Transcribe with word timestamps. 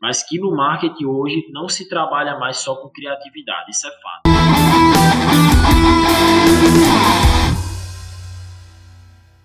mas 0.00 0.22
que 0.22 0.40
no 0.40 0.56
marketing 0.56 1.04
hoje 1.04 1.46
não 1.52 1.68
se 1.68 1.88
trabalha 1.88 2.38
mais 2.38 2.56
só 2.56 2.74
com 2.74 2.88
criatividade, 2.88 3.70
isso 3.70 3.86
é 3.86 3.90
fato. 3.90 4.22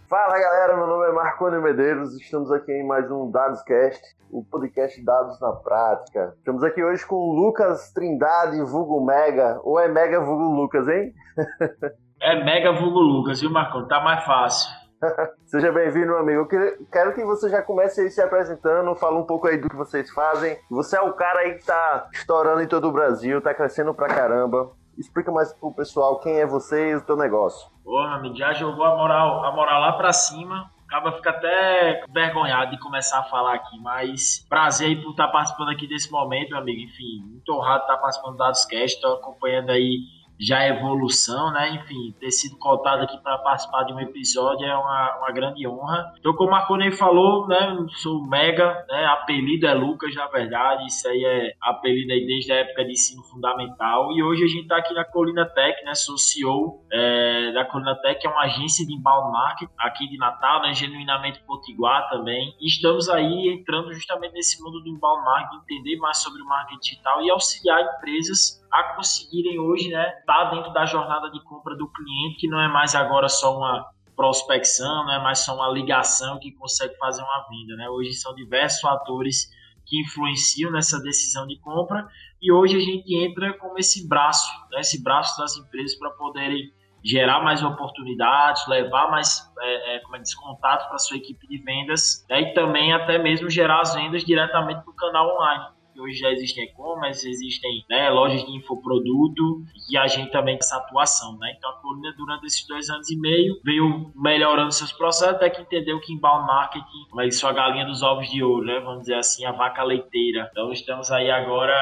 Fala 0.07 0.39
galera, 0.39 0.77
meu 0.77 0.87
nome 0.87 1.07
é 1.07 1.11
Marconi 1.11 1.61
Medeiros, 1.61 2.13
estamos 2.15 2.49
aqui 2.51 2.71
em 2.71 2.87
mais 2.87 3.11
um 3.11 3.29
Dadoscast, 3.29 4.01
o 4.31 4.45
podcast 4.45 5.03
Dados 5.03 5.39
na 5.41 5.51
Prática. 5.51 6.33
Estamos 6.37 6.63
aqui 6.63 6.81
hoje 6.81 7.05
com 7.05 7.15
o 7.15 7.33
Lucas 7.33 7.91
Trindade, 7.91 8.61
vulgo 8.61 9.03
Mega, 9.03 9.59
ou 9.63 9.77
é 9.77 9.89
Mega 9.89 10.21
vulgo 10.21 10.55
Lucas, 10.55 10.87
hein? 10.87 11.13
é 12.21 12.43
Mega 12.45 12.71
vulgo 12.71 12.99
Lucas, 12.99 13.41
viu 13.41 13.49
Marconi? 13.49 13.89
Tá 13.89 13.99
mais 13.99 14.23
fácil. 14.23 14.84
Seja 15.45 15.71
bem-vindo, 15.71 16.07
meu 16.07 16.19
amigo. 16.19 16.47
Eu 16.53 16.87
quero 16.91 17.13
que 17.13 17.23
você 17.23 17.49
já 17.49 17.61
comece 17.61 18.01
aí 18.01 18.09
se 18.09 18.21
apresentando, 18.21 18.95
fala 18.95 19.19
um 19.19 19.25
pouco 19.25 19.47
aí 19.47 19.57
do 19.57 19.69
que 19.69 19.75
vocês 19.75 20.09
fazem. 20.11 20.57
Você 20.69 20.97
é 20.97 21.01
o 21.01 21.13
cara 21.13 21.39
aí 21.39 21.55
que 21.55 21.65
tá 21.65 22.07
estourando 22.13 22.61
em 22.61 22.67
todo 22.67 22.87
o 22.87 22.91
Brasil, 22.91 23.41
tá 23.41 23.53
crescendo 23.53 23.93
pra 23.93 24.07
caramba. 24.07 24.71
Explica 24.97 25.31
mais 25.31 25.53
pro 25.53 25.73
pessoal 25.73 26.19
quem 26.19 26.39
é 26.39 26.45
você 26.45 26.91
e 26.91 26.95
o 26.95 27.01
teu 27.01 27.17
negócio. 27.17 27.69
Amigo, 28.13 28.35
já 28.35 28.53
jogou 28.53 28.85
a 28.85 28.95
moral, 28.95 29.43
a 29.43 29.51
moral 29.51 29.81
lá 29.81 29.93
pra 29.93 30.13
cima. 30.13 30.71
Acaba 30.87 31.11
fica 31.13 31.31
até 31.31 32.03
vergonhado 32.13 32.71
de 32.71 32.79
começar 32.79 33.19
a 33.19 33.23
falar 33.23 33.55
aqui, 33.55 33.77
mas 33.81 34.45
prazer 34.47 34.87
aí 34.87 35.01
por 35.01 35.11
estar 35.11 35.27
participando 35.29 35.69
aqui 35.69 35.87
desse 35.87 36.11
momento, 36.11 36.51
meu 36.51 36.59
amigo. 36.59 36.79
Enfim, 36.79 37.23
muito 37.27 37.51
honrado 37.51 37.81
estar 37.81 37.97
participando 37.97 38.33
do 38.33 38.37
Dados 38.37 38.65
Cast, 38.65 39.05
acompanhando 39.05 39.71
aí 39.71 39.97
já 40.39 40.59
a 40.59 40.67
evolução, 40.67 41.51
né? 41.51 41.69
Enfim, 41.75 42.13
ter 42.19 42.31
sido 42.31 42.57
cotado 42.57 43.03
aqui 43.03 43.17
para 43.21 43.37
participar 43.39 43.83
de 43.83 43.93
um 43.93 43.99
episódio 43.99 44.65
é 44.65 44.75
uma, 44.75 45.17
uma 45.19 45.31
grande 45.31 45.67
honra. 45.67 46.13
Então, 46.19 46.33
como 46.33 46.49
o 46.49 46.51
Marconi 46.51 46.91
falou, 46.91 47.47
né? 47.47 47.75
Sou 47.95 48.25
mega, 48.27 48.85
né? 48.89 49.05
Apelido 49.05 49.67
é 49.67 49.73
Lucas, 49.73 50.13
na 50.15 50.27
verdade. 50.27 50.85
Isso 50.85 51.07
aí 51.07 51.23
é 51.23 51.53
apelido 51.61 52.11
aí 52.11 52.25
desde 52.25 52.51
a 52.51 52.57
época 52.57 52.85
de 52.85 52.91
ensino 52.91 53.23
fundamental. 53.23 54.11
E 54.11 54.23
hoje 54.23 54.43
a 54.43 54.47
gente 54.47 54.63
está 54.63 54.77
aqui 54.77 54.93
na 54.93 55.05
Colina 55.05 55.45
Tech, 55.45 55.83
né? 55.85 55.95
Sou 55.95 56.17
CEO 56.17 56.83
é, 56.91 57.51
da 57.53 57.65
Colina 57.65 57.95
Tech, 57.95 58.19
que 58.19 58.27
é 58.27 58.29
uma 58.29 58.43
agência 58.43 58.85
de 58.85 58.93
inbound 58.93 59.31
marketing 59.31 59.73
aqui 59.77 60.07
de 60.07 60.17
Natal, 60.17 60.61
né? 60.61 60.73
Genuinamente 60.73 61.41
Potiguar 61.45 62.09
também. 62.09 62.55
E 62.59 62.67
estamos 62.67 63.09
aí 63.09 63.49
entrando 63.49 63.93
justamente 63.93 64.33
nesse 64.33 64.61
mundo 64.61 64.81
do 64.81 64.89
inbound 64.89 65.23
marketing, 65.23 65.61
entender 65.63 65.97
mais 65.97 66.17
sobre 66.17 66.41
o 66.41 66.45
marketing 66.45 66.79
digital 66.79 67.21
e 67.21 67.29
auxiliar 67.29 67.81
empresas 67.81 68.64
a 68.71 68.95
conseguirem 68.95 69.59
hoje, 69.59 69.89
né, 69.89 70.19
estar 70.19 70.45
tá 70.45 70.51
dentro 70.51 70.71
da 70.73 70.85
jornada 70.85 71.29
de 71.31 71.41
compra 71.43 71.75
do 71.75 71.87
cliente, 71.91 72.37
que 72.39 72.47
não 72.47 72.59
é 72.59 72.67
mais 72.67 72.95
agora 72.95 73.29
só 73.29 73.57
uma 73.57 73.85
prospecção, 74.15 75.05
não 75.05 75.13
é 75.13 75.19
mais 75.21 75.39
só 75.39 75.55
uma 75.55 75.69
ligação 75.69 76.39
que 76.39 76.51
consegue 76.53 76.95
fazer 76.97 77.21
uma 77.21 77.45
venda, 77.49 77.75
né? 77.75 77.89
Hoje 77.89 78.13
são 78.13 78.33
diversos 78.33 78.79
fatores 78.79 79.49
que 79.85 80.01
influenciam 80.01 80.71
nessa 80.71 80.99
decisão 81.01 81.45
de 81.45 81.59
compra 81.59 82.07
e 82.41 82.51
hoje 82.51 82.75
a 82.75 82.79
gente 82.79 83.15
entra 83.15 83.53
como 83.57 83.77
esse 83.77 84.07
braço, 84.07 84.49
né, 84.71 84.79
esse 84.79 85.03
braço 85.03 85.37
das 85.39 85.55
empresas 85.57 85.97
para 85.97 86.09
poderem 86.11 86.73
gerar 87.03 87.43
mais 87.43 87.61
oportunidades, 87.61 88.67
levar 88.67 89.11
mais 89.11 89.47
é, 89.59 89.95
é, 89.95 89.99
como 89.99 90.15
é, 90.15 90.21
contato 90.41 90.87
para 90.87 90.97
sua 90.97 91.17
equipe 91.17 91.47
de 91.47 91.59
vendas 91.59 92.25
né, 92.27 92.41
e 92.41 92.53
também 92.55 92.93
até 92.93 93.19
mesmo 93.19 93.47
gerar 93.47 93.81
as 93.81 93.93
vendas 93.93 94.23
diretamente 94.23 94.83
no 94.87 94.93
canal 94.95 95.35
online 95.35 95.74
que 95.95 96.01
hoje 96.01 96.19
já 96.19 96.29
existem 96.29 96.65
e-commerce, 96.65 97.27
existem 97.27 97.85
né, 97.89 98.09
lojas 98.09 98.43
de 98.45 98.51
infoproduto 98.51 99.63
e 99.89 99.97
a 99.97 100.05
gente 100.07 100.29
também 100.29 100.57
essa 100.57 100.75
atuação, 100.75 101.37
né? 101.37 101.55
Então 101.57 101.69
a 101.69 101.73
Colina 101.81 102.13
durante 102.17 102.45
esses 102.45 102.67
dois 102.67 102.89
anos 102.89 103.09
e 103.09 103.17
meio 103.17 103.59
veio 103.63 104.11
melhorando 104.13 104.73
seus 104.73 104.91
processos 104.91 105.35
até 105.35 105.49
que 105.49 105.61
entendeu 105.61 105.99
que 106.01 106.13
inbound 106.13 106.45
marketing, 106.45 107.07
mas 107.13 107.39
sua 107.39 107.53
galinha 107.53 107.85
dos 107.85 108.03
ovos 108.03 108.29
de 108.29 108.43
ouro, 108.43 108.65
né? 108.65 108.79
Vamos 108.81 109.01
dizer 109.01 109.15
assim, 109.15 109.45
a 109.45 109.53
vaca 109.53 109.83
leiteira. 109.83 110.49
Então 110.51 110.71
estamos 110.71 111.09
aí 111.09 111.31
agora 111.31 111.73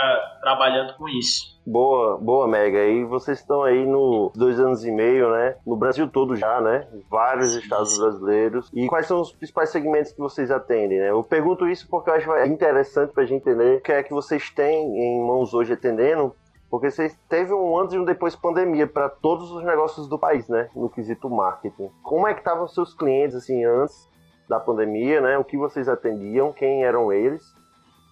trabalhando 0.42 0.94
com 0.94 1.10
isso. 1.10 1.53
Boa, 1.66 2.18
boa, 2.18 2.46
Mega. 2.46 2.84
E 2.86 3.06
vocês 3.06 3.40
estão 3.40 3.64
aí 3.64 3.86
no 3.86 4.32
dois 4.36 4.60
anos 4.60 4.84
e 4.84 4.92
meio, 4.92 5.32
né? 5.32 5.56
No 5.66 5.78
Brasil 5.78 6.10
todo 6.10 6.36
já, 6.36 6.60
né? 6.60 6.86
Vários 7.10 7.56
estados 7.56 7.98
brasileiros. 7.98 8.70
E 8.74 8.86
quais 8.86 9.08
são 9.08 9.22
os 9.22 9.32
principais 9.32 9.70
segmentos 9.70 10.12
que 10.12 10.20
vocês 10.20 10.52
atendem, 10.52 11.00
né? 11.00 11.10
Eu 11.10 11.24
pergunto 11.24 11.66
isso 11.66 11.88
porque 11.90 12.10
eu 12.10 12.16
acho 12.16 12.30
interessante 12.52 13.14
pra 13.14 13.24
gente 13.24 13.42
entender 13.42 13.78
o 13.78 13.82
que 13.82 13.94
é 13.94 14.04
que 14.04 14.14
vocês 14.14 14.50
têm 14.50 14.98
em 14.98 15.26
mãos 15.26 15.54
hoje 15.54 15.72
atendendo. 15.72 16.36
Porque 16.70 16.92
vocês 16.92 17.18
teve 17.30 17.54
um 17.54 17.78
antes 17.78 17.94
e 17.94 18.00
um 18.00 18.04
depois 18.04 18.36
pandemia 18.36 18.86
para 18.86 19.08
todos 19.08 19.50
os 19.52 19.64
negócios 19.64 20.08
do 20.10 20.20
país, 20.20 20.50
né? 20.50 20.70
No 20.76 20.90
quesito 20.90 21.30
marketing. 21.30 21.90
Como 22.04 22.28
é 22.28 22.34
que 22.34 22.42
estavam 22.42 22.68
seus 22.68 22.94
clientes 22.94 23.38
assim 23.38 23.64
antes 23.64 24.10
da 24.50 24.60
pandemia, 24.60 25.22
né? 25.22 25.38
O 25.38 25.46
que 25.46 25.56
vocês 25.56 25.88
atendiam, 25.88 26.52
quem 26.52 26.84
eram 26.84 27.14
eles? 27.14 27.56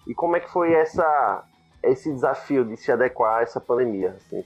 E 0.08 0.14
como 0.14 0.36
é 0.36 0.40
que 0.40 0.50
foi 0.50 0.72
essa 0.72 1.44
esse 1.82 2.12
desafio 2.12 2.64
de 2.64 2.76
se 2.76 2.90
adequar 2.92 3.38
a 3.38 3.42
essa 3.42 3.60
pandemia. 3.60 4.10
Assim, 4.10 4.42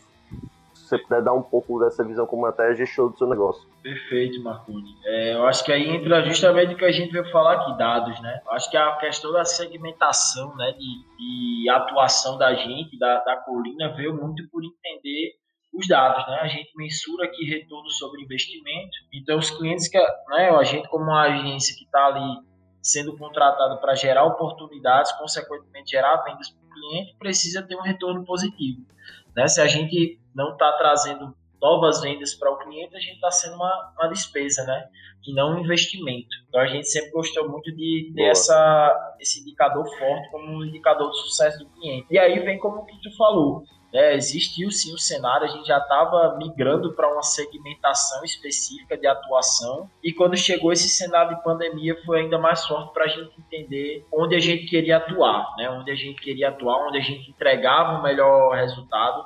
se 0.86 0.88
você 0.88 0.98
puder 0.98 1.22
dar 1.22 1.32
um 1.32 1.42
pouco 1.42 1.80
dessa 1.80 2.04
visão 2.04 2.26
como 2.26 2.47
até 2.47 2.74
gestor 2.74 3.10
do 3.10 3.19
seu 3.19 3.26
negócio. 3.26 3.66
Perfeito, 3.82 4.42
Marconi. 4.42 4.94
É, 5.04 5.34
eu 5.34 5.47
acho 5.47 5.64
que 5.64 5.72
aí 5.72 5.88
entra 5.88 6.22
justamente 6.24 6.74
o 6.74 6.76
que 6.76 6.84
a 6.84 6.92
gente 6.92 7.12
veio 7.12 7.28
falar 7.30 7.54
aqui, 7.54 7.76
dados, 7.76 8.20
né? 8.20 8.41
Eu 8.44 8.52
acho 8.52 8.70
que 8.70 8.76
a 8.76 8.97
questão 8.97 9.32
da 9.32 9.44
segmentação, 9.44 10.54
né, 10.56 10.72
de, 10.72 11.62
de 11.62 11.70
atuação 11.70 12.38
da 12.38 12.54
gente, 12.54 12.98
da, 12.98 13.20
da 13.24 13.36
colina, 13.38 13.94
veio 13.94 14.14
muito 14.14 14.48
por 14.50 14.62
entender 14.64 15.34
os 15.74 15.86
dados, 15.88 16.26
né? 16.28 16.38
A 16.41 16.48
gente 16.48 16.70
mensura 16.76 17.26
aqui 17.26 17.44
retorno 17.44 17.91
sobre 17.91 18.22
investimento. 18.22 18.97
Então, 19.12 19.38
os 19.38 19.50
clientes 19.50 19.88
que, 19.88 19.98
né, 19.98 20.50
a 20.50 20.62
gente 20.62 20.88
como 20.88 21.04
uma 21.04 21.22
agência 21.22 21.74
que 21.76 21.84
está 21.84 22.06
ali 22.06 22.46
sendo 22.86 23.16
contratado 23.16 23.80
para 23.80 23.97
gerar 23.97 24.24
oportunidades, 24.24 25.10
consequentemente 25.12 25.91
gerar 25.91 26.19
vendas 26.19 26.50
para 26.50 26.64
o 26.64 26.72
cliente, 26.72 27.16
precisa 27.19 27.60
ter 27.60 27.74
um 27.74 27.82
retorno 27.82 28.24
positivo. 28.24 28.86
Né? 29.34 29.48
Se 29.48 29.60
a 29.60 29.66
gente 29.66 30.20
não 30.32 30.52
está 30.52 30.70
trazendo 30.74 31.36
novas 31.60 32.00
vendas 32.00 32.32
para 32.34 32.48
o 32.48 32.58
cliente, 32.58 32.97
a 32.97 33.00
gente 33.00 33.16
está 33.16 33.30
sendo 33.30 33.56
uma, 33.56 33.92
uma 33.98 34.08
despesa, 34.08 34.62
né? 34.64 34.88
E 35.26 35.34
não 35.34 35.56
um 35.56 35.58
investimento. 35.58 36.28
Então 36.48 36.60
a 36.60 36.66
gente 36.69 36.88
sempre 36.88 37.10
gostou 37.10 37.48
muito 37.48 37.74
de 37.74 38.12
ter 38.14 38.26
essa, 38.26 39.16
esse 39.18 39.41
indicador 39.41 39.84
forte 39.98 40.30
como 40.30 40.47
um 40.47 40.64
indicador 40.64 41.10
de 41.10 41.18
sucesso 41.22 41.58
do 41.58 41.70
cliente. 41.70 42.06
E 42.08 42.18
aí 42.18 42.38
vem 42.38 42.58
como 42.60 42.82
o 42.82 42.86
que 42.86 43.00
tu 43.03 43.16
falou. 43.16 43.64
É, 43.97 44.15
existiu 44.15 44.71
sim 44.71 44.93
o 44.93 44.99
cenário, 44.99 45.47
a 45.47 45.49
gente 45.49 45.67
já 45.67 45.79
estava 45.79 46.37
migrando 46.37 46.93
para 46.93 47.11
uma 47.11 47.23
segmentação 47.23 48.23
específica 48.25 48.97
de 48.97 49.07
atuação, 49.07 49.89
e 50.03 50.12
quando 50.12 50.37
chegou 50.37 50.73
esse 50.73 50.89
cenário 50.89 51.37
de 51.37 51.43
pandemia 51.43 51.97
foi 52.05 52.21
ainda 52.21 52.39
mais 52.39 52.67
forte 52.67 52.93
para 52.93 53.05
a 53.05 53.09
gente 53.09 53.33
entender 53.39 54.05
onde 54.12 54.34
a 54.34 54.39
gente 54.39 54.67
queria 54.67 54.99
atuar, 54.99 55.55
né? 55.57 55.71
onde 55.71 55.91
a 55.91 55.95
gente 55.95 56.21
queria 56.21 56.51
atuar, 56.51 56.87
onde 56.89 56.99
a 56.99 57.03
gente 57.03 57.31
entregava 57.31 57.99
o 57.99 58.03
melhor 58.03 58.55
resultado, 58.55 59.25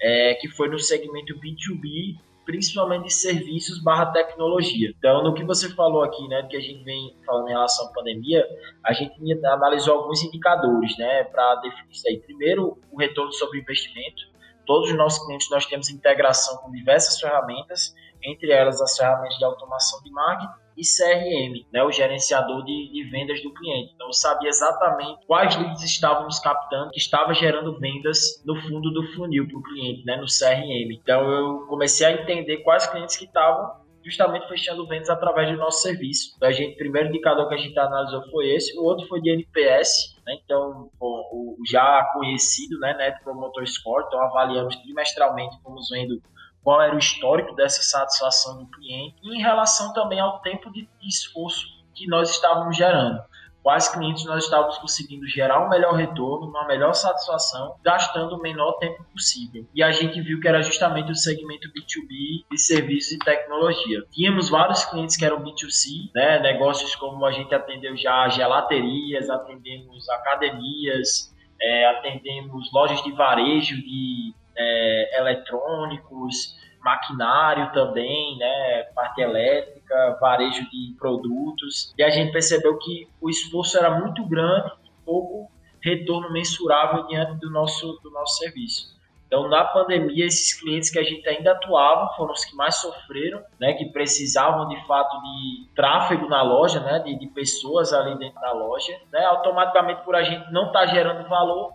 é, 0.00 0.34
que 0.34 0.48
foi 0.48 0.68
no 0.68 0.78
segmento 0.78 1.34
B2B 1.34 2.16
principalmente 2.44 3.04
de 3.04 3.12
serviços 3.12 3.82
barra 3.82 4.06
tecnologia. 4.06 4.92
Então, 4.96 5.22
no 5.22 5.34
que 5.34 5.44
você 5.44 5.68
falou 5.74 6.02
aqui, 6.02 6.26
né, 6.28 6.42
que 6.48 6.56
a 6.56 6.60
gente 6.60 6.82
vem 6.84 7.16
falando 7.24 7.48
em 7.48 7.52
relação 7.52 7.86
à 7.86 7.92
pandemia, 7.92 8.44
a 8.84 8.92
gente 8.92 9.14
analisou 9.44 9.98
alguns 9.98 10.22
indicadores, 10.22 10.96
né, 10.98 11.24
para 11.24 11.56
definir 11.56 11.90
isso 11.90 12.08
aí. 12.08 12.18
Primeiro, 12.18 12.78
o 12.90 12.98
retorno 12.98 13.32
sobre 13.32 13.60
investimento. 13.60 14.30
Todos 14.66 14.90
os 14.90 14.96
nossos 14.96 15.24
clientes 15.24 15.50
nós 15.50 15.66
temos 15.66 15.90
integração 15.90 16.56
com 16.58 16.70
diversas 16.70 17.20
ferramentas, 17.20 17.94
entre 18.22 18.52
elas 18.52 18.80
as 18.80 18.96
ferramentas 18.96 19.36
de 19.36 19.44
automação 19.44 20.00
de 20.02 20.10
marketing 20.10 20.61
e 20.76 20.82
CRM, 20.82 21.66
né, 21.72 21.82
o 21.82 21.90
gerenciador 21.90 22.64
de, 22.64 22.90
de, 22.92 23.04
vendas 23.10 23.42
do 23.42 23.52
cliente. 23.52 23.92
Então 23.94 24.06
eu 24.06 24.12
sabia 24.12 24.48
exatamente 24.48 25.24
quais 25.26 25.56
leads 25.56 25.82
estávamos 25.82 26.38
captando, 26.38 26.90
que 26.90 26.98
estava 26.98 27.32
gerando 27.34 27.78
vendas 27.78 28.42
no 28.44 28.56
fundo 28.62 28.90
do 28.90 29.02
funil 29.14 29.46
para 29.46 29.58
o 29.58 29.62
cliente, 29.62 30.04
né, 30.04 30.16
no 30.16 30.26
CRM. 30.26 30.92
Então 30.92 31.30
eu 31.30 31.66
comecei 31.66 32.06
a 32.06 32.12
entender 32.12 32.58
quais 32.58 32.86
clientes 32.86 33.16
que 33.16 33.24
estavam 33.24 33.82
justamente 34.04 34.48
fechando 34.48 34.86
vendas 34.86 35.08
através 35.08 35.50
do 35.50 35.56
nosso 35.56 35.82
serviço. 35.82 36.34
Então, 36.36 36.48
a 36.48 36.52
gente, 36.52 36.74
o 36.74 36.76
primeiro 36.76 37.08
indicador 37.08 37.48
que 37.48 37.54
a 37.54 37.58
gente 37.58 37.78
analisou 37.78 38.22
foi 38.30 38.50
esse, 38.50 38.76
o 38.76 38.82
outro 38.82 39.06
foi 39.06 39.20
de 39.20 39.30
NPS, 39.30 40.16
né? 40.26 40.34
então 40.44 40.90
o, 41.00 41.56
já 41.70 42.04
conhecido, 42.12 42.78
né, 42.80 42.94
Net 42.94 43.22
Promoter 43.22 43.66
Score, 43.66 44.04
então 44.06 44.20
avaliamos 44.20 44.76
trimestralmente, 44.76 45.56
fomos 45.62 45.88
vendo 45.90 46.20
qual 46.62 46.80
era 46.80 46.94
o 46.94 46.98
histórico 46.98 47.54
dessa 47.54 47.82
satisfação 47.82 48.58
do 48.58 48.66
cliente 48.70 49.16
e 49.22 49.36
em 49.36 49.40
relação 49.40 49.92
também 49.92 50.20
ao 50.20 50.40
tempo 50.40 50.70
de 50.70 50.88
esforço 51.02 51.66
que 51.94 52.06
nós 52.06 52.30
estávamos 52.30 52.76
gerando. 52.76 53.20
Quais 53.62 53.88
clientes 53.88 54.24
nós 54.24 54.44
estávamos 54.44 54.76
conseguindo 54.78 55.24
gerar 55.28 55.64
um 55.64 55.68
melhor 55.68 55.94
retorno, 55.94 56.48
uma 56.48 56.66
melhor 56.66 56.94
satisfação, 56.94 57.76
gastando 57.80 58.34
o 58.34 58.42
menor 58.42 58.72
tempo 58.78 59.04
possível. 59.12 59.64
E 59.72 59.84
a 59.84 59.92
gente 59.92 60.20
viu 60.20 60.40
que 60.40 60.48
era 60.48 60.62
justamente 60.62 61.12
o 61.12 61.14
segmento 61.14 61.68
B2B 61.68 62.44
de 62.50 62.58
serviços 62.58 63.12
e 63.12 63.18
tecnologia. 63.18 64.02
Tínhamos 64.10 64.50
vários 64.50 64.84
clientes 64.84 65.16
que 65.16 65.24
eram 65.24 65.44
B2C, 65.44 66.10
né? 66.12 66.40
negócios 66.40 66.96
como 66.96 67.24
a 67.24 67.30
gente 67.30 67.54
atendeu 67.54 67.96
já 67.96 68.28
gelaterias, 68.28 69.30
atendemos 69.30 70.08
academias, 70.10 71.32
é, 71.60 71.86
atendemos 71.86 72.68
lojas 72.72 73.00
de 73.04 73.12
varejo 73.12 73.76
de 73.76 74.34
é, 74.56 75.20
eletrônicos, 75.20 76.56
maquinário 76.82 77.72
também, 77.72 78.36
né, 78.38 78.82
parte 78.94 79.20
elétrica, 79.20 80.18
varejo 80.20 80.68
de 80.70 80.94
produtos. 80.98 81.92
E 81.96 82.02
a 82.02 82.10
gente 82.10 82.32
percebeu 82.32 82.76
que 82.78 83.08
o 83.20 83.30
esforço 83.30 83.78
era 83.78 83.98
muito 84.00 84.24
grande 84.26 84.72
e 84.84 84.90
pouco 85.04 85.50
retorno 85.80 86.32
mensurável 86.32 87.06
diante 87.06 87.38
do 87.40 87.50
nosso, 87.50 87.98
do 88.02 88.10
nosso 88.10 88.38
serviço. 88.38 88.92
Então, 89.32 89.48
na 89.48 89.64
pandemia, 89.64 90.26
esses 90.26 90.52
clientes 90.60 90.90
que 90.90 90.98
a 90.98 91.02
gente 91.02 91.26
ainda 91.26 91.52
atuava 91.52 92.06
foram 92.16 92.34
os 92.34 92.44
que 92.44 92.54
mais 92.54 92.76
sofreram, 92.76 93.42
né, 93.58 93.72
que 93.72 93.86
precisavam 93.86 94.68
de 94.68 94.86
fato 94.86 95.18
de 95.22 95.74
tráfego 95.74 96.28
na 96.28 96.42
loja, 96.42 96.80
né, 96.80 96.98
de, 96.98 97.18
de 97.18 97.28
pessoas 97.28 97.94
ali 97.94 98.18
dentro 98.18 98.38
da 98.42 98.52
loja. 98.52 98.92
Né, 99.10 99.24
automaticamente, 99.24 100.02
por 100.04 100.14
a 100.14 100.22
gente 100.22 100.52
não 100.52 100.66
estar 100.66 100.80
tá 100.80 100.86
gerando 100.86 101.26
valor, 101.30 101.72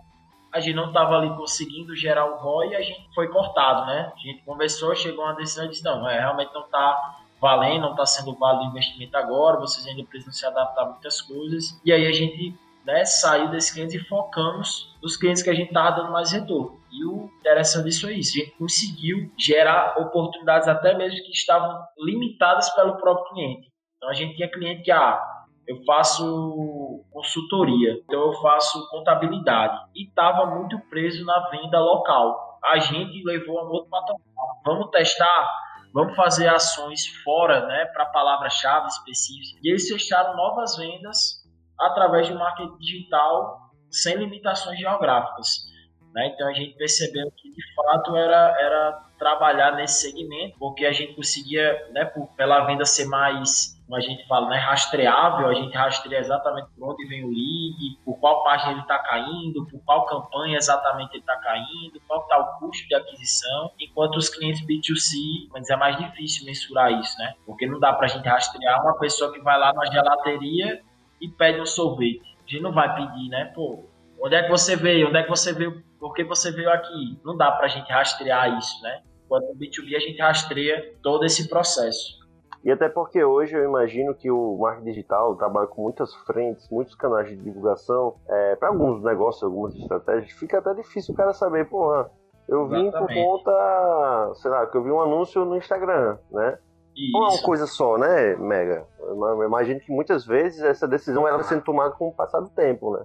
a 0.52 0.60
gente 0.60 0.74
não 0.74 0.88
estava 0.88 1.16
ali 1.16 1.28
conseguindo 1.36 1.94
gerar 1.94 2.26
o 2.26 2.36
ROI 2.36 2.70
e 2.70 2.76
a 2.76 2.82
gente 2.82 3.08
foi 3.14 3.28
cortado. 3.28 3.86
Né? 3.86 4.12
A 4.14 4.18
gente 4.18 4.42
conversou, 4.44 4.94
chegou 4.94 5.24
a 5.24 5.28
uma 5.28 5.36
decisão 5.36 5.66
e 5.66 5.68
disse: 5.68 5.84
não, 5.84 6.08
é, 6.08 6.18
realmente 6.18 6.52
não 6.54 6.62
está 6.62 7.16
valendo, 7.40 7.82
não 7.82 7.90
está 7.92 8.06
sendo 8.06 8.34
válido 8.34 8.64
o 8.64 8.68
investimento 8.68 9.16
agora, 9.16 9.60
vocês 9.60 9.86
ainda 9.86 10.02
precisam 10.04 10.32
se 10.32 10.46
adaptar 10.46 10.82
a 10.82 10.86
muitas 10.86 11.20
coisas. 11.20 11.80
E 11.84 11.92
aí 11.92 12.06
a 12.06 12.12
gente 12.12 12.54
né, 12.84 13.04
saiu 13.04 13.48
desses 13.50 13.70
clientes 13.70 13.94
e 13.94 14.04
focamos 14.08 14.96
nos 15.02 15.16
clientes 15.16 15.42
que 15.42 15.50
a 15.50 15.54
gente 15.54 15.68
estava 15.68 15.96
dando 15.96 16.12
mais 16.12 16.32
retorno. 16.32 16.80
E 16.90 17.04
o 17.04 17.30
interessante 17.38 17.84
disso 17.84 18.08
é 18.08 18.14
isso, 18.14 18.36
a 18.36 18.44
gente 18.44 18.56
conseguiu 18.56 19.30
gerar 19.38 19.98
oportunidades 20.00 20.66
até 20.66 20.96
mesmo 20.96 21.22
que 21.22 21.32
estavam 21.32 21.80
limitadas 21.98 22.70
pelo 22.74 22.96
próprio 22.96 23.28
cliente. 23.32 23.68
Então 23.96 24.08
a 24.08 24.14
gente 24.14 24.36
tinha 24.36 24.50
cliente 24.50 24.82
que, 24.82 24.90
ah, 24.90 25.20
eu 25.66 25.84
faço 25.84 26.87
consultoria, 27.18 27.94
então 28.04 28.20
eu 28.20 28.32
faço 28.34 28.88
contabilidade 28.90 29.76
e 29.92 30.06
estava 30.06 30.46
muito 30.46 30.78
preso 30.88 31.24
na 31.24 31.48
venda 31.48 31.80
local. 31.80 32.60
A 32.64 32.78
gente 32.78 33.24
levou 33.24 33.58
a 33.58 33.64
um 33.64 33.70
outro 33.70 33.90
patamar. 33.90 34.20
Vamos 34.64 34.90
testar, 34.90 35.48
vamos 35.92 36.14
fazer 36.14 36.46
ações 36.48 37.08
fora, 37.24 37.66
né, 37.66 37.86
para 37.86 38.06
palavra-chave 38.06 38.86
específica. 38.86 39.60
E 39.64 39.70
eles 39.70 39.88
fecharam 39.88 40.36
novas 40.36 40.76
vendas 40.76 41.44
através 41.80 42.28
de 42.28 42.34
marketing 42.34 42.78
digital 42.78 43.68
sem 43.90 44.16
limitações 44.16 44.78
geográficas. 44.78 45.66
Né? 46.14 46.28
Então 46.28 46.48
a 46.48 46.52
gente 46.52 46.76
percebeu 46.76 47.28
que 47.36 47.50
de 47.50 47.74
fato 47.74 48.16
era, 48.16 48.56
era 48.60 49.07
trabalhar 49.18 49.72
nesse 49.76 50.02
segmento, 50.02 50.56
porque 50.58 50.86
a 50.86 50.92
gente 50.92 51.14
conseguia, 51.14 51.88
né, 51.92 52.04
por, 52.04 52.28
pela 52.28 52.64
venda 52.64 52.84
ser 52.84 53.06
mais, 53.06 53.78
como 53.84 53.96
a 53.96 54.00
gente 54.00 54.26
fala, 54.26 54.48
né, 54.48 54.56
rastreável, 54.58 55.48
a 55.48 55.54
gente 55.54 55.76
rastreia 55.76 56.20
exatamente 56.20 56.68
por 56.76 56.92
onde 56.92 57.06
vem 57.06 57.24
o 57.24 57.28
lead, 57.28 57.98
por 58.04 58.18
qual 58.18 58.44
página 58.44 58.72
ele 58.72 58.80
está 58.80 58.98
caindo, 58.98 59.66
por 59.66 59.80
qual 59.84 60.06
campanha 60.06 60.56
exatamente 60.56 61.12
ele 61.14 61.20
está 61.20 61.36
caindo, 61.36 62.00
qual 62.06 62.20
está 62.20 62.38
o 62.38 62.58
custo 62.58 62.86
de 62.86 62.94
aquisição, 62.94 63.72
enquanto 63.80 64.16
os 64.16 64.28
clientes 64.28 64.64
B2C, 64.66 65.48
mas 65.50 65.68
é 65.68 65.76
mais 65.76 65.96
difícil 65.96 66.46
mensurar 66.46 66.92
isso, 66.92 67.18
né? 67.18 67.34
Porque 67.44 67.66
não 67.66 67.80
dá 67.80 67.92
para 67.92 68.06
a 68.06 68.08
gente 68.08 68.28
rastrear 68.28 68.82
uma 68.82 68.98
pessoa 68.98 69.32
que 69.32 69.40
vai 69.40 69.58
lá 69.58 69.72
na 69.72 69.86
gelateria 69.86 70.82
e 71.20 71.28
pede 71.28 71.60
um 71.60 71.66
sorvete. 71.66 72.36
A 72.46 72.50
gente 72.50 72.62
não 72.62 72.72
vai 72.72 72.94
pedir, 72.94 73.28
né? 73.28 73.46
Pô, 73.54 73.84
onde 74.22 74.34
é 74.34 74.42
que 74.42 74.50
você 74.50 74.76
veio? 74.76 75.08
Onde 75.08 75.18
é 75.18 75.22
que 75.22 75.30
você 75.30 75.52
veio? 75.52 75.82
Por 75.98 76.14
que 76.14 76.24
você 76.24 76.50
veio 76.50 76.70
aqui? 76.70 77.20
Não 77.24 77.36
dá 77.36 77.50
para 77.52 77.66
a 77.66 77.68
gente 77.68 77.90
rastrear 77.92 78.56
isso, 78.56 78.82
né? 78.82 79.02
Enquanto 79.24 79.46
no 79.48 79.54
B2B 79.56 79.96
a 79.96 80.00
gente 80.00 80.20
rastreia 80.20 80.94
todo 81.02 81.24
esse 81.24 81.48
processo. 81.48 82.18
E 82.64 82.70
até 82.70 82.88
porque 82.88 83.22
hoje 83.22 83.56
eu 83.56 83.64
imagino 83.64 84.14
que 84.14 84.30
o 84.30 84.58
marketing 84.58 84.90
digital 84.90 85.36
trabalha 85.36 85.66
com 85.66 85.82
muitas 85.82 86.14
frentes, 86.26 86.68
muitos 86.70 86.94
canais 86.94 87.28
de 87.28 87.36
divulgação. 87.36 88.16
É, 88.28 88.56
para 88.56 88.68
alguns 88.68 89.02
negócios, 89.02 89.42
algumas 89.42 89.74
estratégias, 89.74 90.32
fica 90.32 90.58
até 90.58 90.74
difícil 90.74 91.14
o 91.14 91.16
cara 91.16 91.32
saber, 91.32 91.68
porra, 91.68 92.10
eu 92.48 92.66
vim 92.66 92.86
Exatamente. 92.86 93.14
por 93.14 93.44
conta, 93.44 94.34
sei 94.36 94.50
lá, 94.50 94.66
que 94.66 94.76
eu 94.76 94.82
vi 94.82 94.90
um 94.90 95.00
anúncio 95.00 95.44
no 95.44 95.56
Instagram, 95.56 96.18
né? 96.30 96.58
Isso. 96.96 97.12
Não 97.12 97.26
é 97.26 97.30
uma 97.30 97.42
coisa 97.42 97.66
só, 97.66 97.96
né, 97.96 98.34
Mega? 98.36 98.86
Eu 98.98 99.44
imagino 99.44 99.78
que 99.78 99.92
muitas 99.92 100.26
vezes 100.26 100.60
essa 100.62 100.88
decisão 100.88 101.28
ela 101.28 101.36
vai 101.36 101.46
sendo 101.46 101.62
tomada 101.62 101.92
com 101.92 102.08
o 102.08 102.14
passar 102.14 102.40
do 102.40 102.48
tempo, 102.48 102.92
né? 102.92 103.04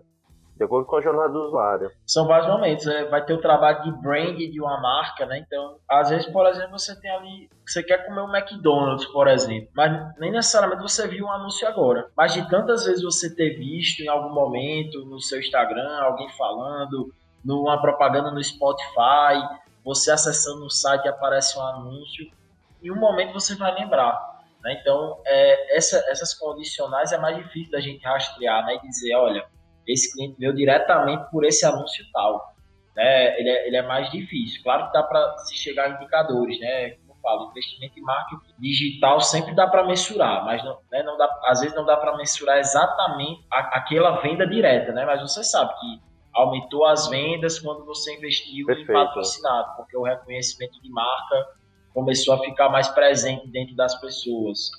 De 0.56 0.64
acordo 0.64 0.86
com 0.86 0.98
a 0.98 1.02
jornada 1.02 1.30
do 1.30 1.46
usuário. 1.46 1.92
São 2.06 2.28
vários 2.28 2.48
momentos. 2.48 2.86
Né? 2.86 3.06
Vai 3.06 3.26
ter 3.26 3.34
o 3.34 3.42
trabalho 3.42 3.84
de 3.84 3.92
brand 4.02 4.38
de 4.38 4.62
uma 4.62 4.80
marca, 4.80 5.26
né? 5.26 5.40
Então, 5.40 5.78
às 5.90 6.10
vezes, 6.10 6.28
por 6.28 6.46
exemplo, 6.48 6.78
você 6.78 7.00
tem 7.00 7.10
ali. 7.12 7.50
Você 7.66 7.82
quer 7.82 8.06
comer 8.06 8.22
um 8.22 8.36
McDonald's, 8.36 9.06
por 9.08 9.28
exemplo. 9.28 9.70
Mas 9.76 10.18
nem 10.18 10.32
necessariamente 10.32 10.82
você 10.82 11.08
viu 11.08 11.26
um 11.26 11.32
anúncio 11.32 11.68
agora. 11.68 12.08
Mas 12.16 12.34
de 12.34 12.48
tantas 12.50 12.86
vezes 12.86 13.04
você 13.04 13.34
ter 13.34 13.58
visto 13.58 14.02
em 14.02 14.08
algum 14.08 14.34
momento 14.34 15.04
no 15.06 15.20
seu 15.20 15.40
Instagram 15.40 15.98
alguém 16.00 16.30
falando, 16.30 17.12
numa 17.44 17.82
propaganda 17.82 18.32
no 18.32 18.44
Spotify, 18.44 19.42
você 19.84 20.12
acessando 20.12 20.66
o 20.66 20.70
site 20.70 21.06
e 21.06 21.10
aparece 21.10 21.58
um 21.58 21.62
anúncio 21.62 22.26
em 22.84 22.92
um 22.92 22.96
momento 22.96 23.34
você 23.34 23.56
vai 23.56 23.74
lembrar. 23.74 24.42
Né? 24.62 24.78
Então, 24.80 25.18
é, 25.26 25.78
essa, 25.78 25.98
essas 26.10 26.34
condicionais 26.34 27.12
é 27.12 27.18
mais 27.18 27.38
difícil 27.38 27.72
da 27.72 27.80
gente 27.80 28.04
rastrear 28.04 28.66
né? 28.66 28.76
e 28.76 28.88
dizer, 28.88 29.16
olha, 29.16 29.46
esse 29.88 30.12
cliente 30.14 30.36
veio 30.40 30.54
diretamente 30.54 31.30
por 31.32 31.46
esse 31.46 31.66
anúncio 31.66 32.06
tal. 32.14 32.54
Né? 32.96 33.40
Ele, 33.40 33.50
é, 33.50 33.68
ele 33.68 33.78
é 33.78 33.82
mais 33.82 34.10
difícil. 34.12 34.62
Claro 34.64 34.88
que 34.88 34.94
dá 34.94 35.04
para 35.04 35.38
se 35.40 35.56
chegar 35.56 35.86
a 35.86 35.90
indicadores, 35.90 36.60
né? 36.60 36.92
Como 36.92 37.12
eu 37.12 37.16
falo, 37.22 37.50
investimento 37.52 38.00
em 38.00 38.02
marketing 38.02 38.54
digital 38.60 39.20
sempre 39.22 39.56
dá 39.56 39.68
para 39.68 39.86
mensurar, 39.86 40.46
mas 40.46 40.64
não, 40.64 40.78
né? 40.92 41.04
não 41.04 41.18
dá, 41.18 41.28
às 41.46 41.62
vezes 41.62 41.76
não 41.76 41.86
dá 41.86 41.98
para 41.98 42.16
mensurar 42.16 42.58
exatamente 42.58 43.46
a, 43.52 43.78
aquela 43.78 44.22
venda 44.22 44.46
direta, 44.46 44.92
né? 44.92 45.06
Mas 45.06 45.22
você 45.22 45.44
sabe 45.44 45.74
que 45.80 46.02
aumentou 46.34 46.86
as 46.86 47.08
vendas 47.10 47.60
quando 47.60 47.86
você 47.86 48.16
investiu 48.16 48.66
Perfeito. 48.66 48.92
em 48.92 48.94
patrocinado, 48.94 49.76
porque 49.78 49.96
o 49.96 50.04
reconhecimento 50.04 50.82
de 50.82 50.90
marca 50.90 51.48
começou 51.94 52.34
a 52.34 52.40
ficar 52.40 52.70
mais 52.70 52.88
presente 52.88 53.48
dentro 53.48 53.76
das 53.76 54.00
pessoas. 54.02 54.72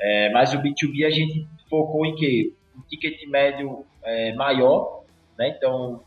É, 0.00 0.30
mas 0.30 0.52
o 0.54 0.58
B2B 0.58 1.06
a 1.06 1.10
gente 1.10 1.46
focou 1.68 2.04
em 2.06 2.14
que 2.14 2.56
um 2.76 2.80
ticket 2.82 3.28
médio 3.28 3.86
é, 4.04 4.34
maior, 4.34 5.02
né? 5.38 5.48
Então 5.48 6.02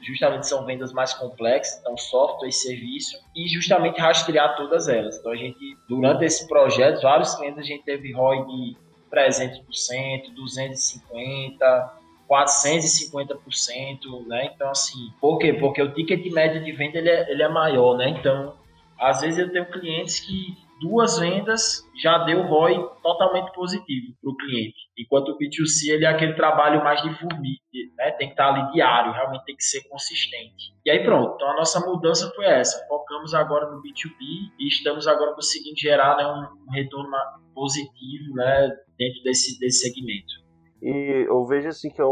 justamente 0.00 0.46
são 0.46 0.64
vendas 0.64 0.92
mais 0.92 1.12
complexas, 1.12 1.80
então 1.80 1.96
software 1.96 2.48
e 2.48 2.52
serviço, 2.52 3.18
e 3.34 3.48
justamente 3.48 4.00
rastrear 4.00 4.56
todas 4.56 4.88
elas. 4.88 5.18
Então 5.18 5.32
a 5.32 5.36
gente, 5.36 5.76
durante 5.88 6.24
esse 6.24 6.46
projeto, 6.46 7.02
vários 7.02 7.34
clientes 7.34 7.58
a 7.58 7.62
gente 7.62 7.82
teve 7.82 8.12
ROI 8.12 8.44
de 8.46 8.76
300%, 9.12 10.32
250%, 10.36 11.90
450%, 12.28 14.26
né? 14.26 14.52
Então 14.54 14.70
assim, 14.70 15.12
por 15.20 15.38
quê? 15.38 15.52
Porque 15.52 15.82
o 15.82 15.92
ticket 15.92 16.32
médio 16.32 16.62
de 16.62 16.72
venda 16.72 16.98
ele 16.98 17.10
é, 17.10 17.30
ele 17.30 17.42
é 17.42 17.48
maior, 17.48 17.96
né? 17.96 18.10
Então 18.10 18.54
às 18.98 19.20
vezes 19.20 19.38
eu 19.38 19.50
tenho 19.50 19.66
clientes 19.66 20.20
que 20.20 20.56
duas 20.80 21.18
vendas 21.18 21.82
já 22.02 22.18
deu 22.24 22.42
ROI 22.42 22.76
totalmente 23.02 23.52
positivo 23.52 24.14
para 24.20 24.30
o 24.30 24.36
cliente. 24.36 24.76
Enquanto 24.98 25.30
o 25.30 25.38
B2C 25.38 25.90
ele 25.90 26.04
é 26.04 26.08
aquele 26.08 26.34
trabalho 26.34 26.82
mais 26.82 27.02
de 27.02 27.14
formiga, 27.18 27.60
né? 27.96 28.10
tem 28.12 28.28
que 28.28 28.34
estar 28.34 28.52
ali 28.52 28.72
diário, 28.72 29.12
realmente 29.12 29.44
tem 29.44 29.56
que 29.56 29.64
ser 29.64 29.86
consistente. 29.88 30.74
E 30.84 30.90
aí 30.90 31.02
pronto, 31.04 31.34
então 31.34 31.48
a 31.50 31.56
nossa 31.56 31.80
mudança 31.80 32.30
foi 32.34 32.46
essa. 32.46 32.84
Focamos 32.86 33.34
agora 33.34 33.70
no 33.70 33.80
B2B 33.80 34.52
e 34.58 34.68
estamos 34.68 35.06
agora 35.06 35.34
conseguindo 35.34 35.78
gerar 35.78 36.16
né, 36.16 36.26
um 36.26 36.70
retorno 36.72 37.10
positivo 37.54 38.34
né, 38.34 38.68
dentro 38.98 39.22
desse, 39.22 39.58
desse 39.58 39.80
segmento. 39.80 40.46
E 40.82 41.26
eu 41.28 41.44
vejo 41.46 41.68
assim 41.68 41.90
que 41.90 42.00
é 42.00 42.04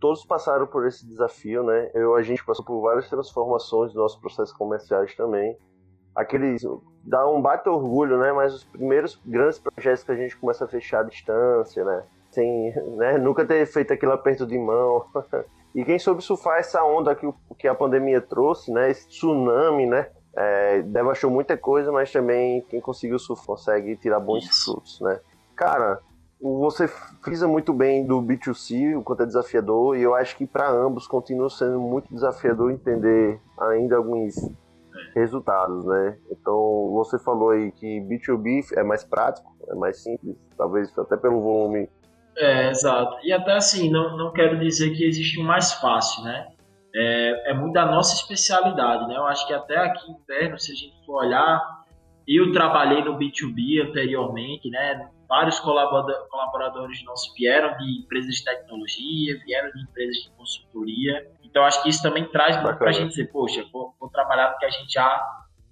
todos 0.00 0.24
passaram 0.24 0.68
por 0.68 0.86
esse 0.86 1.04
desafio, 1.04 1.64
né? 1.64 1.90
Eu, 1.92 2.14
a 2.14 2.22
gente 2.22 2.44
passou 2.44 2.64
por 2.64 2.80
várias 2.80 3.08
transformações 3.10 3.88
nos 3.88 3.96
nossos 3.96 4.20
processos 4.20 4.56
comerciais 4.56 5.16
também 5.16 5.56
aqueles 6.18 6.62
dá 7.08 7.26
um 7.26 7.40
baita 7.40 7.70
orgulho, 7.70 8.18
né? 8.18 8.32
Mas 8.32 8.54
os 8.54 8.64
primeiros 8.64 9.20
grandes 9.24 9.58
projetos 9.58 10.04
que 10.04 10.12
a 10.12 10.16
gente 10.16 10.36
começa 10.36 10.64
a 10.64 10.68
fechar 10.68 11.00
à 11.00 11.02
distância, 11.02 11.84
né? 11.84 12.02
Sem, 12.30 12.74
né? 12.96 13.16
Nunca 13.16 13.44
ter 13.46 13.64
feito 13.66 13.92
aquele 13.92 14.12
aperto 14.12 14.46
de 14.46 14.58
mão. 14.58 15.06
e 15.74 15.84
quem 15.84 15.98
soube 15.98 16.22
surfar 16.22 16.58
essa 16.58 16.84
onda 16.84 17.14
que, 17.14 17.26
que 17.58 17.66
a 17.66 17.74
pandemia 17.74 18.20
trouxe, 18.20 18.70
né? 18.70 18.90
Esse 18.90 19.08
tsunami, 19.08 19.86
né? 19.86 20.08
É, 20.36 20.82
devastou 20.82 21.30
muita 21.30 21.56
coisa, 21.56 21.90
mas 21.90 22.12
também 22.12 22.60
quem 22.68 22.80
conseguiu 22.80 23.18
surfar 23.18 23.46
consegue 23.46 23.96
tirar 23.96 24.20
bons 24.20 24.44
Isso. 24.44 24.72
frutos, 24.72 25.00
né? 25.00 25.18
Cara, 25.56 25.98
você 26.40 26.86
frisa 26.86 27.48
muito 27.48 27.72
bem 27.72 28.06
do 28.06 28.22
B2C, 28.22 28.96
o 28.96 29.02
quanto 29.02 29.24
é 29.24 29.26
desafiador, 29.26 29.96
e 29.96 30.02
eu 30.02 30.14
acho 30.14 30.36
que 30.36 30.46
para 30.46 30.70
ambos 30.70 31.08
continua 31.08 31.50
sendo 31.50 31.80
muito 31.80 32.14
desafiador 32.14 32.70
entender 32.70 33.40
ainda 33.58 33.96
alguns 33.96 34.36
resultados, 35.18 35.84
né? 35.84 36.18
Então, 36.30 36.90
você 36.92 37.18
falou 37.18 37.50
aí 37.50 37.70
que 37.72 38.00
B2B 38.00 38.76
é 38.76 38.82
mais 38.82 39.04
prático, 39.04 39.54
é 39.68 39.74
mais 39.74 40.02
simples, 40.02 40.36
talvez 40.56 40.96
até 40.98 41.16
pelo 41.16 41.40
volume. 41.40 41.88
É, 42.36 42.70
exato. 42.70 43.16
E 43.22 43.32
até 43.32 43.54
assim, 43.54 43.90
não, 43.90 44.16
não 44.16 44.32
quero 44.32 44.58
dizer 44.58 44.90
que 44.90 45.04
existe 45.04 45.40
um 45.40 45.44
mais 45.44 45.72
fácil, 45.74 46.24
né? 46.24 46.48
É, 46.94 47.50
é 47.50 47.54
muito 47.54 47.74
da 47.74 47.86
nossa 47.86 48.14
especialidade, 48.14 49.06
né? 49.08 49.16
Eu 49.16 49.26
acho 49.26 49.46
que 49.46 49.52
até 49.52 49.76
aqui 49.76 50.10
interno, 50.10 50.58
se 50.58 50.72
a 50.72 50.74
gente 50.74 51.04
for 51.04 51.24
olhar, 51.24 51.60
eu 52.36 52.52
trabalhei 52.52 53.02
no 53.02 53.18
B2B 53.18 53.88
anteriormente, 53.88 54.68
né? 54.68 55.08
Vários 55.26 55.58
colaboradores 55.60 57.02
nossos 57.04 57.32
vieram 57.34 57.76
de 57.76 58.00
empresas 58.00 58.34
de 58.34 58.44
tecnologia, 58.44 59.38
vieram 59.46 59.70
de 59.72 59.82
empresas 59.82 60.16
de 60.16 60.30
consultoria. 60.36 61.26
Então, 61.42 61.64
acho 61.64 61.82
que 61.82 61.88
isso 61.88 62.02
também 62.02 62.24
traz 62.26 62.56
para 62.56 62.88
a 62.88 62.92
gente 62.92 63.10
dizer, 63.10 63.30
poxa, 63.30 63.64
vou, 63.72 63.94
vou 63.98 64.10
trabalhar 64.10 64.48
porque 64.50 64.66
a 64.66 64.70
gente 64.70 64.92
já 64.92 65.26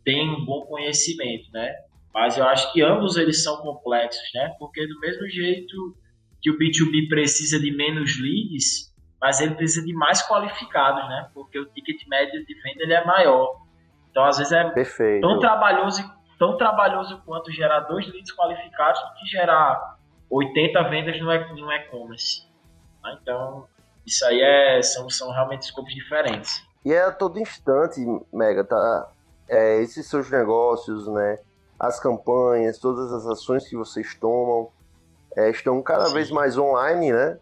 tem 0.05 0.31
um 0.31 0.45
bom 0.45 0.63
conhecimento, 0.63 1.51
né? 1.53 1.75
Mas 2.13 2.39
eu 2.39 2.45
acho 2.47 2.73
que 2.73 2.81
ambos 2.81 3.17
eles 3.17 3.43
são 3.43 3.59
complexos, 3.59 4.31
né? 4.35 4.55
Porque 4.59 4.87
do 4.87 4.99
mesmo 5.01 5.29
jeito 5.29 5.97
que 6.41 6.51
o 6.51 6.59
B2B 6.59 7.09
precisa 7.09 7.59
de 7.59 7.71
menos 7.71 8.19
leads, 8.21 8.95
mas 9.21 9.41
ele 9.41 9.55
precisa 9.55 9.85
de 9.85 9.93
mais 9.93 10.27
qualificados, 10.27 11.07
né? 11.09 11.29
Porque 11.35 11.59
o 11.59 11.67
ticket 11.67 12.07
médio 12.09 12.45
de 12.47 12.55
venda 12.63 12.83
ele 12.83 12.95
é 12.95 13.05
maior. 13.05 13.67
Então, 14.11 14.25
às 14.25 14.39
vezes 14.39 14.53
é 14.53 14.65
Perfeito. 14.71 15.21
tão 15.21 15.39
trabalhoso, 15.39 16.03
tão 16.39 16.57
trabalhoso 16.57 17.21
quanto 17.25 17.51
gerar 17.53 17.81
dois 17.81 18.07
leads 18.07 18.33
qualificados 18.35 19.01
do 19.03 19.15
que 19.15 19.27
gerar 19.27 19.97
80 20.31 20.83
vendas 20.85 21.21
no 21.21 21.73
e-commerce. 21.73 22.47
Né? 23.03 23.19
Então, 23.23 23.67
isso 24.07 24.25
aí 24.27 24.41
é, 24.41 24.83
são, 24.83 25.09
são 25.11 25.31
realmente 25.31 25.63
escopos 25.63 25.95
diferentes. 25.95 26.65
E 26.85 26.93
é 26.93 27.03
a 27.03 27.13
todo 27.13 27.41
instante, 27.41 28.01
Mega, 28.33 28.65
tá? 28.65 29.09
É, 29.49 29.81
esses 29.81 30.07
seus 30.07 30.31
negócios, 30.31 31.09
né? 31.09 31.39
As 31.79 32.01
campanhas, 32.01 32.79
todas 32.79 33.13
as 33.13 33.27
ações 33.27 33.69
que 33.69 33.77
vocês 33.77 34.15
tomam 34.15 34.71
é, 35.37 35.51
estão 35.51 35.83
cada 35.83 36.07
Sim. 36.07 36.15
vez 36.15 36.31
mais 36.31 36.57
online, 36.57 37.13
né? 37.13 37.39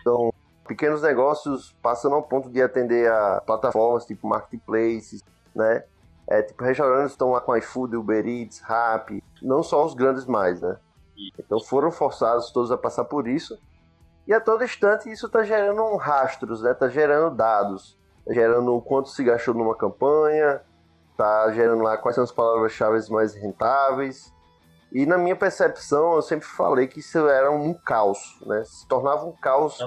Então, 0.00 0.32
pequenos 0.66 1.02
negócios 1.02 1.74
passando 1.82 2.14
ao 2.14 2.22
ponto 2.22 2.50
de 2.50 2.60
atender 2.60 3.10
a 3.10 3.40
plataformas 3.44 4.04
tipo 4.04 4.28
marketplaces, 4.28 5.22
né? 5.54 5.84
É, 6.28 6.42
tipo, 6.42 6.62
restaurantes 6.62 7.12
estão 7.12 7.30
lá 7.30 7.40
com 7.40 7.56
iFood, 7.56 7.96
Uber 7.96 8.26
Eats, 8.26 8.60
Rappi, 8.60 9.24
não 9.40 9.62
só 9.62 9.84
os 9.84 9.94
grandes 9.94 10.26
mais, 10.26 10.60
né? 10.60 10.76
Então 11.38 11.58
foram 11.58 11.90
forçados 11.90 12.50
todos 12.50 12.70
a 12.70 12.76
passar 12.76 13.04
por 13.04 13.26
isso. 13.26 13.58
E 14.26 14.34
a 14.34 14.40
todo 14.40 14.62
instante 14.62 15.10
isso 15.10 15.26
está 15.26 15.42
gerando 15.42 15.96
rastros, 15.96 16.62
né? 16.62 16.72
Está 16.72 16.88
gerando 16.88 17.34
dados, 17.34 17.98
tá 18.26 18.34
gerando 18.34 18.74
o 18.76 18.82
quanto 18.82 19.08
se 19.08 19.24
gastou 19.24 19.54
numa 19.54 19.74
campanha, 19.74 20.60
está 21.12 21.50
gerando 21.52 21.82
lá 21.82 21.96
quais 21.96 22.14
são 22.14 22.24
as 22.24 22.30
palavras-chave 22.30 23.10
mais 23.10 23.34
rentáveis, 23.34 24.30
e 24.90 25.04
na 25.04 25.18
minha 25.18 25.36
percepção, 25.36 26.14
eu 26.14 26.22
sempre 26.22 26.46
falei 26.46 26.86
que 26.86 27.00
isso 27.00 27.18
era 27.28 27.50
um 27.50 27.74
caos, 27.74 28.38
né? 28.46 28.64
Se 28.64 28.88
tornava 28.88 29.26
um 29.26 29.32
caos 29.32 29.78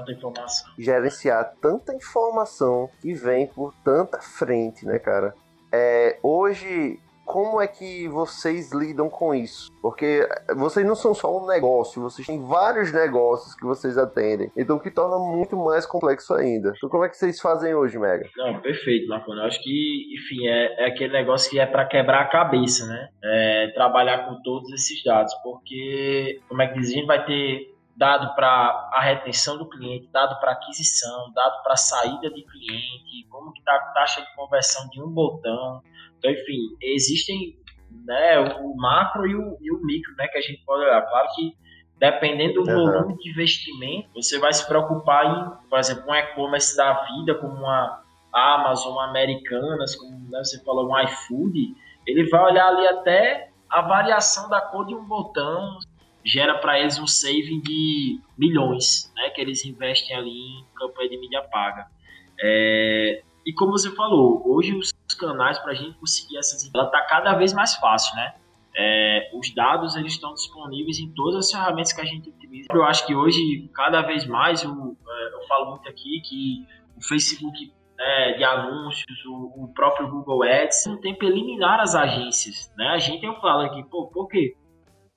gerenciar 0.78 1.54
tanta 1.60 1.94
informação 1.94 2.88
que 3.02 3.14
vem 3.14 3.48
por 3.48 3.74
tanta 3.84 4.20
frente, 4.22 4.86
né, 4.86 5.00
cara? 5.00 5.34
É, 5.72 6.20
hoje 6.22 7.00
como 7.32 7.62
é 7.62 7.68
que 7.68 8.10
vocês 8.10 8.74
lidam 8.74 9.10
com 9.10 9.34
isso? 9.34 9.72
Porque 9.82 10.28
vocês 10.58 10.86
não 10.86 10.96
são 10.96 11.13
só 11.13 11.42
um 11.42 11.48
negócio, 11.48 12.01
vocês 12.01 12.28
têm 12.28 12.46
vários 12.46 12.92
negócios 12.92 13.56
que 13.56 13.63
vocês 13.63 13.98
atendem. 13.98 14.51
Então, 14.58 14.75
o 14.75 14.80
que 14.82 14.92
torna 14.92 15.18
muito 15.18 15.56
mais 15.56 15.86
complexo 15.86 16.34
ainda. 16.34 16.74
Então, 16.75 16.90
como 16.90 17.06
é 17.06 17.10
que 17.10 17.16
vocês 17.16 17.40
fazem 17.40 17.74
hoje, 17.74 17.98
Mega? 17.98 18.28
Não, 18.36 18.60
perfeito, 18.60 19.08
Marconi. 19.08 19.40
Eu 19.40 19.46
acho 19.46 19.63
que, 19.63 20.13
enfim, 20.13 20.46
é, 20.46 20.84
é 20.84 20.88
aquele 20.88 21.13
negócio 21.13 21.50
que 21.50 21.58
é 21.58 21.66
para 21.66 21.86
quebrar 21.86 22.22
a 22.22 22.30
cabeça, 22.30 22.86
né? 22.86 23.08
É 23.24 23.68
trabalhar 23.74 24.28
com 24.28 24.42
todos 24.42 24.70
esses 24.74 25.01
dados. 25.01 25.34
Porque, 25.42 26.42
como 26.50 26.62
é 26.62 26.68
que 26.68 26.80
diz, 26.80 26.90
a 26.90 26.94
gente 26.94 27.08
vai 27.08 27.24
ter 27.25 27.71
dado 27.96 28.34
para 28.36 28.90
a 28.94 29.02
retenção 29.02 29.58
do 29.58 29.70
cliente, 29.70 30.10
dado 30.12 30.40
para 30.40 30.52
aquisição, 30.52 31.32
dado 31.34 31.62
para 31.64 31.76
saída 31.76 32.30
de 32.30 32.44
cliente, 32.44 33.28
como 33.30 33.52
que 33.54 33.60
está 33.60 33.76
a 33.76 33.94
taxa 33.94 34.22
de 34.22 34.36
conversão 34.36 34.90
de 34.90 35.02
um 35.02 35.10
botão. 35.10 35.82
Então, 36.18 36.32
enfim, 36.32 36.76
existem 36.82 37.58
né, 38.06 38.40
o 38.40 38.76
macro 38.76 39.28
e 39.28 39.36
o, 39.36 39.58
e 39.62 39.72
o 39.72 39.82
micro 39.84 40.16
né, 40.16 40.28
que 40.28 40.38
a 40.38 40.42
gente 40.42 40.64
pode 40.66 40.84
olhar. 40.84 41.02
Claro 41.02 41.28
que 41.36 41.56
dependendo 42.02 42.64
do 42.64 42.72
uhum. 42.72 42.92
volume 42.92 43.18
de 43.18 43.30
investimento, 43.30 44.10
você 44.16 44.40
vai 44.40 44.52
se 44.52 44.68
preocupar 44.68 45.24
em, 45.24 45.70
por 45.70 45.78
exemplo, 45.78 46.04
um 46.10 46.16
e-commerce 46.16 46.76
da 46.76 47.06
vida, 47.06 47.36
como 47.36 47.54
uma 47.54 48.02
Amazon, 48.34 48.94
uma 48.94 49.08
Americanas, 49.08 49.96
como 49.96 50.18
né, 50.32 50.40
você 50.40 50.60
falou, 50.64 50.90
um 50.90 51.00
iFood, 51.00 51.76
ele 52.08 52.28
vai 52.28 52.42
olhar 52.44 52.70
ali 52.70 52.88
até 52.88 53.52
a 53.70 53.84
variação 53.84 54.50
da 54.50 54.60
cor 54.60 54.88
de 54.88 54.96
um 54.96 55.04
botão, 55.04 55.78
gera 56.24 56.58
para 56.60 56.80
eles 56.80 57.00
um 57.00 57.08
saving 57.08 57.62
de 57.62 58.20
milhões, 58.38 59.12
né, 59.16 59.30
que 59.30 59.42
eles 59.42 59.66
investem 59.66 60.16
ali 60.16 60.30
em 60.30 60.66
campanha 60.75 61.10
de 61.10 61.18
mídia 61.18 61.42
paga. 61.44 61.88
É, 62.40 63.22
e 63.46 63.54
como 63.54 63.72
você 63.72 63.92
falou, 63.96 64.42
hoje 64.46 64.74
os 64.74 64.92
canais 65.18 65.58
para 65.60 65.72
a 65.72 65.75
gente 65.75 65.98
conseguir 65.98 66.38
essas 66.38 66.70
ela 66.74 66.86
está 66.86 67.01
cada 67.06 67.34
vez 67.36 67.54
mais 67.54 67.75
fácil, 67.75 68.16
né? 68.16 68.36
É, 68.74 69.30
os 69.34 69.54
dados 69.54 69.96
eles 69.98 70.13
estão 70.13 70.34
disponíveis 70.34 70.98
em 71.00 71.12
todas 71.13 71.46
as 71.46 71.51
ferramentas 71.51 71.92
que 71.92 72.01
a 72.01 72.06
gente 72.06 72.30
utiliza. 72.30 72.70
Eu 72.72 72.84
acho 72.84 73.06
que 73.06 73.13
hoje 73.13 73.70
cada 73.74 74.01
vez 74.01 74.25
mais 74.25 74.63
eu, 74.63 74.72
é, 74.72 75.34
eu 75.34 75.48
falo 75.48 75.72
muito 75.72 75.90
aqui 75.90 76.22
que 76.22 76.66
o 76.96 77.04
Facebook 77.04 77.74
é, 78.00 78.34
de 78.34 78.44
anúncios, 78.44 79.25
o, 79.25 79.63
o, 79.63 79.74
próprio 79.74 80.08
Google 80.08 80.44
Ads, 80.44 80.86
não 80.88 81.00
tem 81.00 81.13
para 81.13 81.28
eliminar 81.28 81.80
as 81.80 81.94
agências, 81.94 82.74
né? 82.78 82.88
A 82.88 82.98
gente 82.98 83.24
eu 83.25 83.36
falo 83.42 83.62
aqui, 83.62 83.84
pô, 83.84 84.08
por 84.08 84.28
quê? 84.28 84.56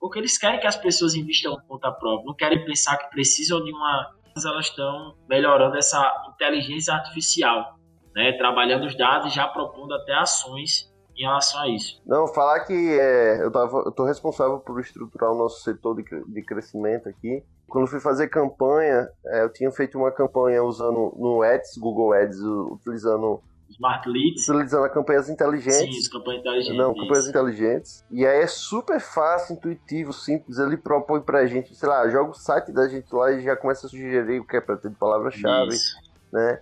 Porque 0.05 0.19
eles 0.19 0.37
querem 0.37 0.61
que 0.61 0.67
as 0.67 0.77
pessoas 0.77 1.15
investam 1.15 1.57
conta 1.67 1.91
própria, 1.91 2.27
não 2.27 2.35
querem 2.35 2.63
pensar 2.63 2.99
que 2.99 3.09
precisam 3.09 3.65
de 3.65 3.73
uma 3.73 4.13
elas 4.45 4.67
estão 4.67 5.15
melhorando 5.27 5.79
essa 5.79 6.29
inteligência 6.29 6.93
artificial 6.93 7.79
né, 8.15 8.33
trabalhando 8.37 8.85
os 8.85 8.95
dados 8.95 9.33
e 9.33 9.35
já 9.35 9.49
propondo 9.49 9.95
até 9.95 10.13
ações 10.13 10.93
em 11.17 11.23
relação 11.23 11.59
a 11.59 11.71
isso. 11.71 12.03
Não, 12.05 12.29
falar 12.29 12.61
que 12.67 12.75
é, 13.01 13.43
eu 13.43 13.49
estou 13.89 14.05
responsável 14.05 14.59
por 14.59 14.79
estruturar 14.79 15.33
o 15.33 15.39
nosso 15.39 15.63
setor 15.63 15.97
de, 15.97 16.05
de 16.05 16.43
crescimento 16.43 17.09
aqui. 17.09 17.43
Quando 17.67 17.87
fui 17.87 17.99
fazer 17.99 18.29
campanha, 18.29 19.09
é, 19.25 19.43
eu 19.43 19.51
tinha 19.51 19.71
feito 19.71 19.97
uma 19.97 20.13
campanha 20.13 20.63
usando 20.63 21.15
no 21.17 21.43
Ads, 21.43 21.79
Google 21.79 22.13
Ads, 22.13 22.39
utilizando 22.43 23.41
Smart 23.71 24.09
Leads. 24.09 24.49
Utilizando 24.49 24.89
campanhas 24.91 25.29
inteligentes. 25.29 25.95
Sim, 25.95 25.99
as 25.99 26.09
campanhas 26.09 26.41
inteligentes. 26.41 26.77
Não, 26.77 26.95
campanhas 26.95 27.29
inteligentes. 27.29 28.05
E 28.11 28.27
aí 28.27 28.41
é 28.41 28.47
super 28.47 29.01
fácil, 29.01 29.55
intuitivo, 29.55 30.13
simples. 30.13 30.59
Ele 30.59 30.77
propõe 30.77 31.21
pra 31.21 31.47
gente, 31.47 31.75
sei 31.75 31.89
lá, 31.89 32.09
joga 32.09 32.31
o 32.31 32.35
site 32.35 32.73
da 32.73 32.89
gente 32.89 33.13
lá 33.15 33.33
e 33.33 33.43
já 33.43 33.57
começa 33.57 33.87
a 33.87 33.91
sugerir 33.91 34.41
o 34.41 34.47
que 34.47 34.57
é 34.57 34.61
pra 34.61 34.77
ter 34.77 34.91
de 34.91 34.97
palavra-chave, 34.97 35.77
né? 36.33 36.61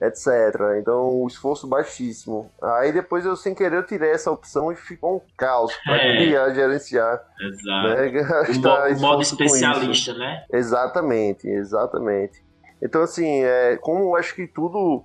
etc. 0.00 0.78
Então, 0.78 1.22
o 1.22 1.26
esforço 1.26 1.66
baixíssimo. 1.66 2.50
Aí 2.62 2.90
depois 2.90 3.26
eu, 3.26 3.36
sem 3.36 3.54
querer, 3.54 3.76
eu 3.76 3.86
tirei 3.86 4.10
essa 4.10 4.30
opção 4.30 4.72
e 4.72 4.76
ficou 4.76 5.16
um 5.16 5.20
caos 5.36 5.76
para 5.84 5.96
é. 5.96 6.16
criar, 6.16 6.54
gerenciar. 6.54 7.20
Exato. 7.38 7.88
Né? 7.88 8.96
O, 8.96 9.00
modo 9.00 9.22
especialista, 9.22 10.14
né? 10.14 10.44
Exatamente, 10.52 11.46
exatamente. 11.46 12.42
Então, 12.82 13.02
assim, 13.02 13.44
é, 13.44 13.76
como 13.76 14.04
eu 14.04 14.16
acho 14.16 14.34
que 14.34 14.46
tudo. 14.46 15.04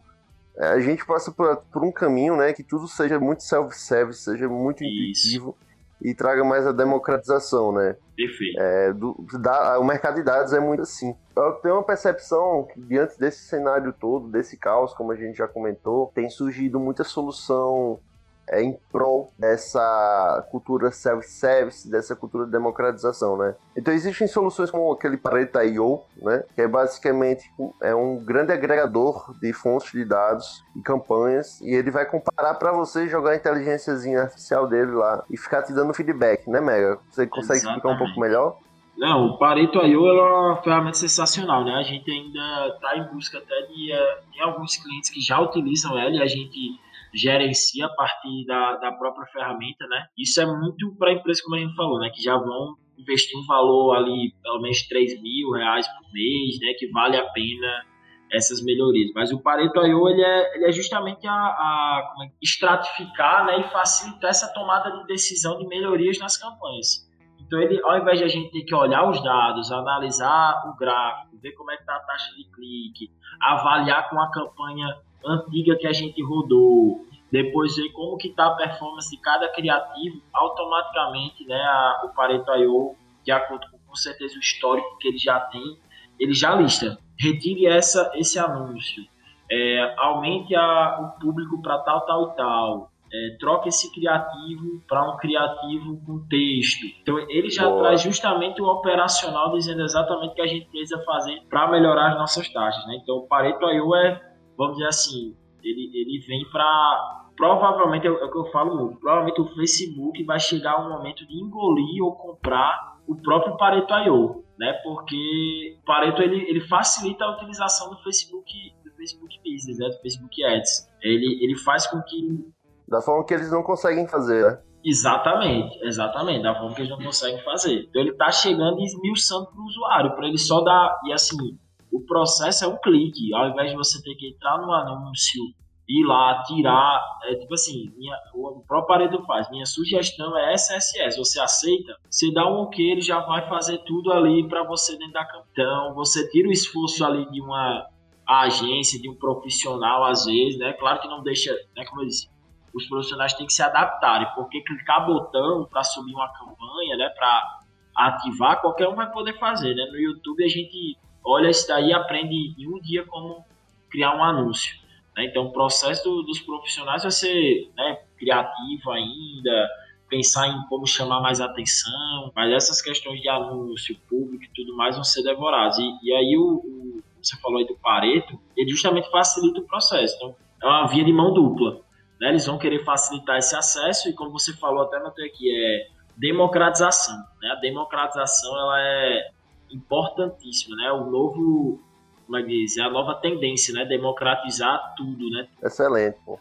É, 0.58 0.68
a 0.68 0.80
gente 0.80 1.06
passa 1.06 1.32
por, 1.32 1.58
por 1.72 1.84
um 1.84 1.92
caminho, 1.92 2.36
né? 2.36 2.54
Que 2.54 2.64
tudo 2.64 2.88
seja 2.88 3.20
muito 3.20 3.44
self-service, 3.44 4.22
seja 4.22 4.48
muito 4.48 4.84
Isso. 4.84 4.94
intuitivo 4.94 5.58
e 6.02 6.14
traga 6.14 6.44
mais 6.44 6.68
a 6.68 6.72
democratização, 6.72 7.72
né? 7.72 7.96
Perfeito. 8.16 8.60
É, 8.60 8.94
do, 8.94 9.26
da, 9.40 9.80
o 9.80 9.84
mercado 9.84 10.16
de 10.16 10.24
dados 10.24 10.54
é 10.54 10.60
muito 10.60 10.82
assim. 10.82 11.16
Eu 11.36 11.54
tenho 11.54 11.76
uma 11.76 11.84
percepção 11.84 12.68
que 12.72 12.80
diante 12.82 13.20
desse 13.20 13.46
cenário 13.46 13.94
todo, 13.94 14.28
desse 14.28 14.58
caos, 14.58 14.94
como 14.94 15.12
a 15.12 15.16
gente 15.16 15.38
já 15.38 15.48
comentou, 15.48 16.12
tem 16.14 16.30
surgido 16.30 16.80
muita 16.80 17.04
solução 17.04 18.00
é, 18.50 18.62
em 18.62 18.78
prol 18.92 19.32
dessa 19.38 20.48
cultura 20.52 20.92
self-service, 20.92 21.90
dessa 21.90 22.16
cultura 22.16 22.46
de 22.46 22.52
democratização, 22.52 23.38
né? 23.38 23.56
Então 23.75 23.94
existem 23.94 24.28
soluções 24.28 24.72
como 24.72 24.92
aquele 24.92 25.18
Pareto.io, 25.18 26.02
né? 26.18 26.44
Que 26.54 26.62
é 26.62 26.68
basicamente 26.68 27.52
é 27.82 27.94
um 27.96 28.24
grande 28.24 28.52
agregador 28.52 29.34
de 29.40 29.52
fontes 29.54 29.92
de 29.92 30.06
dados 30.06 30.64
e 30.75 30.82
campanhas 30.82 31.60
e 31.62 31.74
ele 31.74 31.92
vai 31.92 32.06
comparar 32.06 32.54
para 32.56 32.72
você 32.72 33.08
jogar 33.08 33.32
a 33.32 33.36
inteligênciazinha 33.36 34.22
artificial 34.22 34.68
dele 34.68 34.92
lá 34.92 35.24
e 35.30 35.38
ficar 35.38 35.64
te 35.64 35.74
dando 35.74 35.94
feedback, 35.94 36.50
né, 36.50 36.62
Mega? 36.62 37.00
Você 37.10 37.28
consegue 37.28 37.60
Exatamente. 37.60 37.78
explicar 37.78 37.96
um 37.96 37.98
pouco 37.98 38.20
melhor? 38.20 38.58
Não, 38.98 39.25
o 39.28 39.38
Pareto.io 39.38 40.08
é 40.08 40.14
uma 40.14 40.62
ferramenta 40.64 40.98
sensacional, 40.98 41.66
né? 41.66 41.74
A 41.74 41.84
gente 41.84 42.10
ainda 42.10 42.68
está 42.75 42.98
em 42.98 43.04
busca 43.14 43.38
até 43.40 43.62
de, 43.64 43.92
uh, 43.92 44.32
de 44.32 44.42
alguns 44.42 44.78
clientes 44.78 45.10
que 45.10 45.20
já 45.20 45.40
utilizam 45.40 46.00
ela 46.00 46.12
e 46.12 46.22
a 46.22 46.25
gente 46.25 46.80
gerencia 47.15 47.86
a 47.86 47.89
partir 47.89 48.45
da, 48.45 48.75
da 48.77 48.91
própria 48.91 49.25
ferramenta, 49.27 49.88
né? 49.88 50.05
Isso 50.17 50.41
é 50.41 50.45
muito 50.45 50.95
para 50.98 51.13
empresas, 51.13 51.41
como 51.41 51.55
a 51.55 51.60
gente 51.60 51.75
falou, 51.75 52.00
né? 52.00 52.10
Que 52.13 52.22
já 52.22 52.38
vão 52.38 52.75
investir 52.98 53.38
um 53.39 53.45
valor 53.45 53.95
ali, 53.95 54.34
pelo 54.43 54.62
menos 54.62 54.81
3 54.88 55.22
mil 55.22 55.51
reais 55.51 55.88
por 55.88 56.12
mês, 56.13 56.60
né? 56.60 56.74
Que 56.77 56.88
vale 56.91 57.17
a 57.17 57.25
pena 57.29 57.86
essas 58.31 58.62
melhorias. 58.63 59.12
Mas 59.13 59.31
o 59.31 59.39
Pareto 59.39 59.79
I.O. 59.86 60.10
Ele 60.10 60.22
é, 60.22 60.55
ele 60.55 60.65
é 60.65 60.72
justamente 60.72 61.25
a, 61.27 61.34
a 61.34 62.15
é, 62.24 62.31
estratificar 62.41 63.45
né, 63.45 63.60
e 63.60 63.63
facilitar 63.69 64.29
essa 64.29 64.51
tomada 64.53 64.91
de 64.91 65.05
decisão 65.07 65.57
de 65.57 65.67
melhorias 65.67 66.19
nas 66.19 66.38
campanhas. 66.38 67.05
Então, 67.39 67.60
ele, 67.60 67.79
ao 67.84 67.98
invés 67.98 68.17
de 68.17 68.25
a 68.25 68.27
gente 68.27 68.51
ter 68.51 68.63
que 68.63 68.74
olhar 68.74 69.07
os 69.07 69.24
dados, 69.24 69.72
analisar 69.72 70.67
o 70.67 70.75
gráfico, 70.75 71.38
ver 71.38 71.51
como 71.51 71.72
é 71.72 71.75
que 71.75 71.84
está 71.84 71.95
a 71.95 72.00
taxa 72.00 72.34
de 72.36 72.43
clique, 72.51 73.12
avaliar 73.39 74.10
com 74.10 74.19
a 74.19 74.31
campanha 74.31 74.88
antiga 75.24 75.75
que 75.77 75.88
a 75.88 75.93
gente 75.93 76.22
rodou, 76.24 77.05
depois 77.31 77.75
ver 77.75 77.89
como 77.89 78.17
que 78.17 78.29
está 78.29 78.48
a 78.48 78.55
performance 78.55 79.10
de 79.10 79.22
cada 79.22 79.48
criativo, 79.50 80.22
automaticamente 80.34 81.45
né, 81.45 81.62
a, 81.62 82.03
o 82.05 82.10
Pareto 82.15 82.51
I.O., 82.55 82.95
de 83.24 83.31
acordo 83.31 83.67
com, 83.69 83.77
com 83.77 83.95
certeza 83.95 84.36
o 84.36 84.39
histórico 84.39 84.98
que 85.00 85.07
ele 85.07 85.17
já 85.17 85.39
tem, 85.39 85.77
ele 86.19 86.34
já 86.34 86.55
lista. 86.55 86.98
Retire 87.19 87.65
essa, 87.65 88.12
esse 88.15 88.38
anúncio, 88.38 89.03
é, 89.51 89.95
aumente 89.98 90.55
a, 90.55 91.00
o 91.00 91.19
público 91.19 91.62
para 91.62 91.79
tal, 91.79 92.05
tal 92.05 92.31
e 92.31 92.36
tal, 92.36 92.91
é, 93.13 93.38
troca 93.39 93.69
esse 93.69 93.93
criativo 93.93 94.81
para 94.88 95.10
um 95.10 95.17
criativo 95.17 96.01
com 96.05 96.27
texto. 96.27 96.86
Então 97.01 97.17
ele 97.29 97.50
já 97.50 97.67
Boa. 97.67 97.84
traz 97.84 98.01
justamente 98.01 98.62
o 98.62 98.65
operacional 98.65 99.51
dizendo 99.53 99.84
exatamente 99.84 100.31
o 100.31 100.36
que 100.36 100.41
a 100.41 100.48
gente 100.48 100.67
precisa 100.67 101.01
fazer 101.03 101.41
para 101.50 101.69
melhorar 101.69 102.12
as 102.12 102.17
nossas 102.17 102.50
taxas. 102.50 102.86
Né? 102.88 103.00
Então 103.01 103.17
o 103.17 103.27
Pareto 103.27 103.65
IO 103.65 103.95
é, 103.95 104.22
vamos 104.58 104.78
dizer 104.78 104.88
assim, 104.88 105.36
ele, 105.64 105.92
ele 105.94 106.26
vem 106.28 106.46
para 106.52 107.22
provavelmente 107.36 108.08
é 108.08 108.12
o 108.12 108.32
que 108.32 108.38
eu 108.38 108.46
falo 108.46 108.76
muito, 108.76 109.00
provavelmente 109.00 109.42
o 109.42 109.56
Facebook 109.56 110.24
vai 110.24 110.40
chegar 110.40 110.86
um 110.86 110.90
momento 110.90 111.28
de 111.28 111.36
engolir 111.36 112.04
ou 112.04 112.16
comprar 112.16 112.96
o 113.06 113.16
próprio 113.16 113.58
Pareto 113.58 113.94
IO, 113.94 114.44
né? 114.58 114.74
Porque 114.84 115.78
o 115.82 115.86
Pareto 115.86 116.22
ele, 116.22 116.50
ele 116.50 116.62
facilita 116.62 117.26
a 117.26 117.36
utilização 117.36 117.90
do 117.90 117.98
Facebook, 117.98 118.52
do 118.84 118.92
Facebook 118.96 119.36
Business, 119.44 119.78
né? 119.78 119.90
do 119.90 120.02
Facebook 120.02 120.44
Ads. 120.44 120.90
Ele, 121.02 121.44
ele 121.44 121.58
faz 121.58 121.86
com 121.88 122.02
que 122.02 122.46
da 122.88 123.02
forma 123.02 123.26
que 123.26 123.34
eles 123.34 123.52
não 123.52 123.64
conseguem 123.64 124.08
fazer, 124.08 124.46
né? 124.46 124.62
Exatamente, 124.84 125.80
exatamente, 125.84 126.44
da 126.44 126.54
forma 126.54 126.76
que 126.76 126.82
eles 126.82 126.92
não 126.92 127.04
conseguem 127.04 127.44
fazer. 127.44 127.88
Então 127.90 128.02
ele 128.02 128.14
tá 128.14 128.32
chegando 128.32 128.80
e 128.80 128.84
esmiuçando 128.84 129.48
pro 129.48 129.64
usuário, 129.64 130.16
para 130.16 130.28
ele 130.28 130.38
só 130.38 130.62
dar. 130.62 131.00
E 131.06 131.12
assim, 131.12 131.58
o 131.92 132.01
processo 132.06 132.65
é 132.65 132.68
um 132.68 132.77
clique, 132.77 133.34
ao 133.34 133.50
invés 133.50 133.72
de 133.72 133.77
você 133.77 134.01
ter 134.01 134.15
que 134.15 134.30
entrar 134.30 134.58
no 134.58 134.72
anúncio, 134.72 135.42
ir 135.88 136.06
lá, 136.06 136.44
tirar. 136.44 137.01
É 137.25 137.36
tipo 137.36 137.54
assim, 137.54 137.92
minha, 137.98 138.15
o 138.34 138.63
próprio 138.68 138.88
Pareto 138.88 139.24
faz. 139.25 139.50
Minha 139.50 139.65
sugestão 139.65 140.38
é 140.38 140.54
SSS. 140.54 141.18
Você 141.18 141.39
aceita, 141.39 141.96
você 142.10 142.32
dá 142.34 142.48
um 142.48 142.62
OK, 142.62 142.84
ele 142.84 143.01
já 143.01 143.20
vai 143.20 143.48
fazer 143.48 143.80
tudo 143.80 144.12
ali 144.12 144.48
para 144.48 144.63
você 144.63 144.98
dentro 144.98 145.13
da 145.13 145.25
campanha. 145.25 145.94
Você 145.94 146.30
tira 146.30 146.48
o 146.48 146.51
esforço 146.51 147.06
ali 147.06 147.30
de 147.32 147.42
uma 147.42 147.88
agência, 148.27 149.00
de 149.00 149.10
um 149.10 149.15
profissional, 149.15 150.04
às 150.04 150.25
vezes, 150.25 150.58
né? 150.58 150.74
Claro 150.74 151.00
que 151.00 151.08
não 151.08 151.22
deixa, 151.22 151.54
né? 151.75 151.86
Como 151.86 152.01
eu 152.01 152.08
disse 152.08 152.34
os 152.75 152.86
profissionais 152.88 153.34
têm 153.34 153.48
que 153.48 153.54
se 153.54 153.63
adaptarem, 153.63 154.27
porque 154.36 154.62
clicar 154.62 155.06
botão 155.06 155.65
para 155.65 155.82
subir 155.82 156.13
uma 156.13 156.27
campanha, 156.34 156.98
né, 156.98 157.10
para 157.10 157.60
ativar, 157.96 158.60
qualquer 158.60 158.89
um 158.89 158.96
vai 158.96 159.10
poder 159.10 159.39
fazer, 159.39 159.74
né? 159.74 159.86
No 159.86 159.98
YouTube 159.98 160.44
a 160.44 160.48
gente 160.50 160.98
olha 161.25 161.50
isso 161.50 161.67
daí 161.67 161.94
aprende 161.94 162.55
em 162.58 162.67
um 162.67 162.79
dia 162.79 163.03
como 163.05 163.44
criar 163.89 164.15
um 164.15 164.24
anúncio. 164.24 164.75
Né? 165.15 165.25
Então 165.25 165.48
o 165.48 165.51
processo 165.51 166.03
do, 166.03 166.24
dos 166.24 166.39
profissionais 166.39 167.03
vai 167.03 167.12
ser 167.12 167.70
né, 167.75 168.00
criativo 168.17 168.91
ainda, 168.91 169.70
pensar 170.10 170.48
em 170.48 170.67
como 170.67 170.86
chamar 170.86 171.22
mais 171.22 171.41
atenção, 171.41 172.32
mas 172.36 172.53
essas 172.53 172.82
questões 172.82 173.22
de 173.22 173.29
anúncio 173.29 173.98
público 174.08 174.44
e 174.44 174.50
tudo 174.53 174.75
mais 174.75 174.96
vão 174.96 175.03
ser 175.03 175.24
devoradas. 175.24 175.77
E, 175.79 176.00
e 176.03 176.13
aí 176.13 176.38
o, 176.38 176.55
o, 176.55 177.03
você 177.22 177.36
falou 177.38 177.58
aí 177.58 177.65
do 177.65 177.75
Pareto, 177.75 178.39
ele 178.55 178.70
justamente 178.70 179.10
facilita 179.10 179.60
o 179.60 179.65
processo. 179.65 180.15
Então 180.15 180.36
é 180.62 180.65
uma 180.67 180.88
via 180.88 181.03
de 181.03 181.12
mão 181.12 181.34
dupla. 181.34 181.82
Né? 182.20 182.29
Eles 182.29 182.46
vão 182.46 182.58
querer 182.58 182.84
facilitar 182.84 183.38
esse 183.38 183.55
acesso 183.55 184.10
e, 184.10 184.13
como 184.13 184.32
você 184.32 184.53
falou, 184.53 184.84
até 184.84 185.00
notei 185.00 185.27
aqui, 185.27 185.50
é 185.50 185.88
democratização. 186.15 187.17
Né? 187.41 187.50
A 187.50 187.55
democratização 187.55 188.58
ela 188.58 188.79
é 188.79 189.32
importantíssima, 189.72 190.75
né? 190.75 190.91
O 190.91 191.10
novo, 191.10 191.79
como 192.25 192.38
é 192.38 192.43
que 192.43 192.50
diz? 192.50 192.77
A 192.77 192.89
nova 192.89 193.15
tendência, 193.15 193.74
né? 193.74 193.86
Democratizar 193.86 194.93
tudo, 194.95 195.29
né? 195.29 195.48
Excelente, 195.63 196.17
pô. 196.25 196.39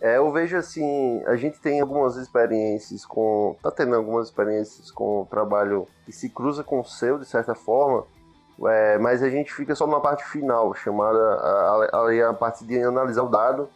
É, 0.00 0.16
eu 0.16 0.32
vejo 0.32 0.56
assim, 0.56 1.22
a 1.26 1.36
gente 1.36 1.60
tem 1.60 1.80
algumas 1.80 2.16
experiências 2.16 3.06
com. 3.06 3.56
tá 3.62 3.70
tendo 3.70 3.94
algumas 3.94 4.26
experiências 4.28 4.90
com 4.90 5.22
o 5.22 5.26
trabalho 5.26 5.86
que 6.04 6.10
se 6.10 6.28
cruza 6.28 6.64
com 6.64 6.80
o 6.80 6.84
seu, 6.84 7.20
de 7.20 7.24
certa 7.24 7.54
forma, 7.54 8.04
é, 8.68 8.98
mas 8.98 9.22
a 9.22 9.30
gente 9.30 9.54
fica 9.54 9.76
só 9.76 9.86
na 9.86 10.00
parte 10.00 10.24
final, 10.24 10.74
chamada 10.74 11.18
a, 11.18 11.88
a, 11.92 12.30
a 12.30 12.34
parte 12.34 12.64
de 12.66 12.82
analisar 12.82 13.22
o 13.22 13.28
dado 13.28 13.68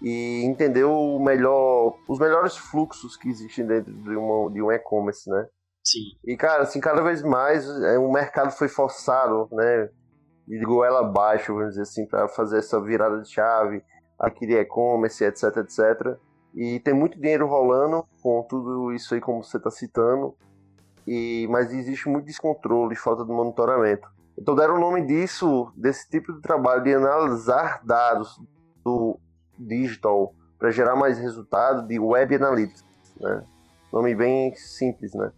e 0.00 0.44
entender 0.44 0.84
o 0.84 1.18
melhor, 1.18 1.96
os 2.06 2.20
melhores 2.20 2.56
fluxos 2.56 3.16
que 3.16 3.28
existem 3.28 3.66
dentro 3.66 3.92
de, 3.92 4.16
uma, 4.16 4.50
de 4.50 4.62
um 4.62 4.70
e-commerce, 4.70 5.28
né? 5.28 5.46
Sim. 5.90 6.18
E, 6.22 6.36
cara, 6.36 6.64
assim, 6.64 6.80
cada 6.80 7.02
vez 7.02 7.22
mais 7.22 7.66
é, 7.82 7.98
o 7.98 8.12
mercado 8.12 8.50
foi 8.50 8.68
forçado, 8.68 9.48
né? 9.50 9.88
De 10.46 10.62
goela 10.64 11.00
abaixo, 11.00 11.54
vamos 11.54 11.70
dizer 11.70 11.82
assim, 11.82 12.06
para 12.06 12.28
fazer 12.28 12.58
essa 12.58 12.80
virada 12.80 13.22
de 13.22 13.30
chave, 13.30 13.82
adquirir 14.18 14.58
e-commerce, 14.58 15.24
etc, 15.24 15.44
etc. 15.58 16.18
E 16.54 16.80
tem 16.80 16.92
muito 16.92 17.18
dinheiro 17.18 17.46
rolando 17.46 18.04
com 18.22 18.42
tudo 18.42 18.92
isso 18.92 19.14
aí, 19.14 19.20
como 19.20 19.42
você 19.42 19.56
está 19.56 19.70
citando. 19.70 20.34
E, 21.06 21.46
mas 21.50 21.72
existe 21.72 22.06
muito 22.08 22.26
descontrole, 22.26 22.94
falta 22.94 23.24
de 23.24 23.30
monitoramento. 23.30 24.08
Então 24.38 24.54
deram 24.54 24.76
o 24.76 24.80
nome 24.80 25.06
disso, 25.06 25.72
desse 25.74 26.08
tipo 26.08 26.34
de 26.34 26.42
trabalho, 26.42 26.82
de 26.82 26.94
analisar 26.94 27.80
dados 27.82 28.38
do 28.84 29.18
digital 29.58 30.34
para 30.58 30.70
gerar 30.70 30.96
mais 30.96 31.18
resultado 31.18 31.86
de 31.86 31.98
Web 31.98 32.34
Analytics, 32.34 32.84
né? 33.18 33.42
Nome 33.90 34.14
bem 34.14 34.54
simples, 34.54 35.14
né? 35.14 35.32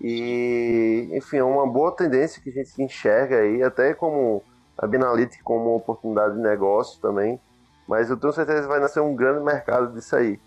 E, 0.00 1.10
enfim, 1.12 1.38
é 1.38 1.44
uma 1.44 1.66
boa 1.66 1.94
tendência 1.94 2.42
que 2.42 2.48
a 2.48 2.52
gente 2.52 2.82
enxerga 2.82 3.36
aí, 3.36 3.62
até 3.62 3.92
como 3.92 4.42
a 4.78 4.86
Analytics 4.86 5.42
como 5.42 5.66
uma 5.66 5.76
oportunidade 5.76 6.34
de 6.34 6.40
negócio 6.40 7.00
também, 7.00 7.38
mas 7.86 8.08
eu 8.08 8.16
tenho 8.16 8.32
certeza 8.32 8.62
que 8.62 8.68
vai 8.68 8.80
nascer 8.80 9.00
um 9.00 9.14
grande 9.14 9.44
mercado 9.44 9.92
disso 9.92 10.16
aí. 10.16 10.40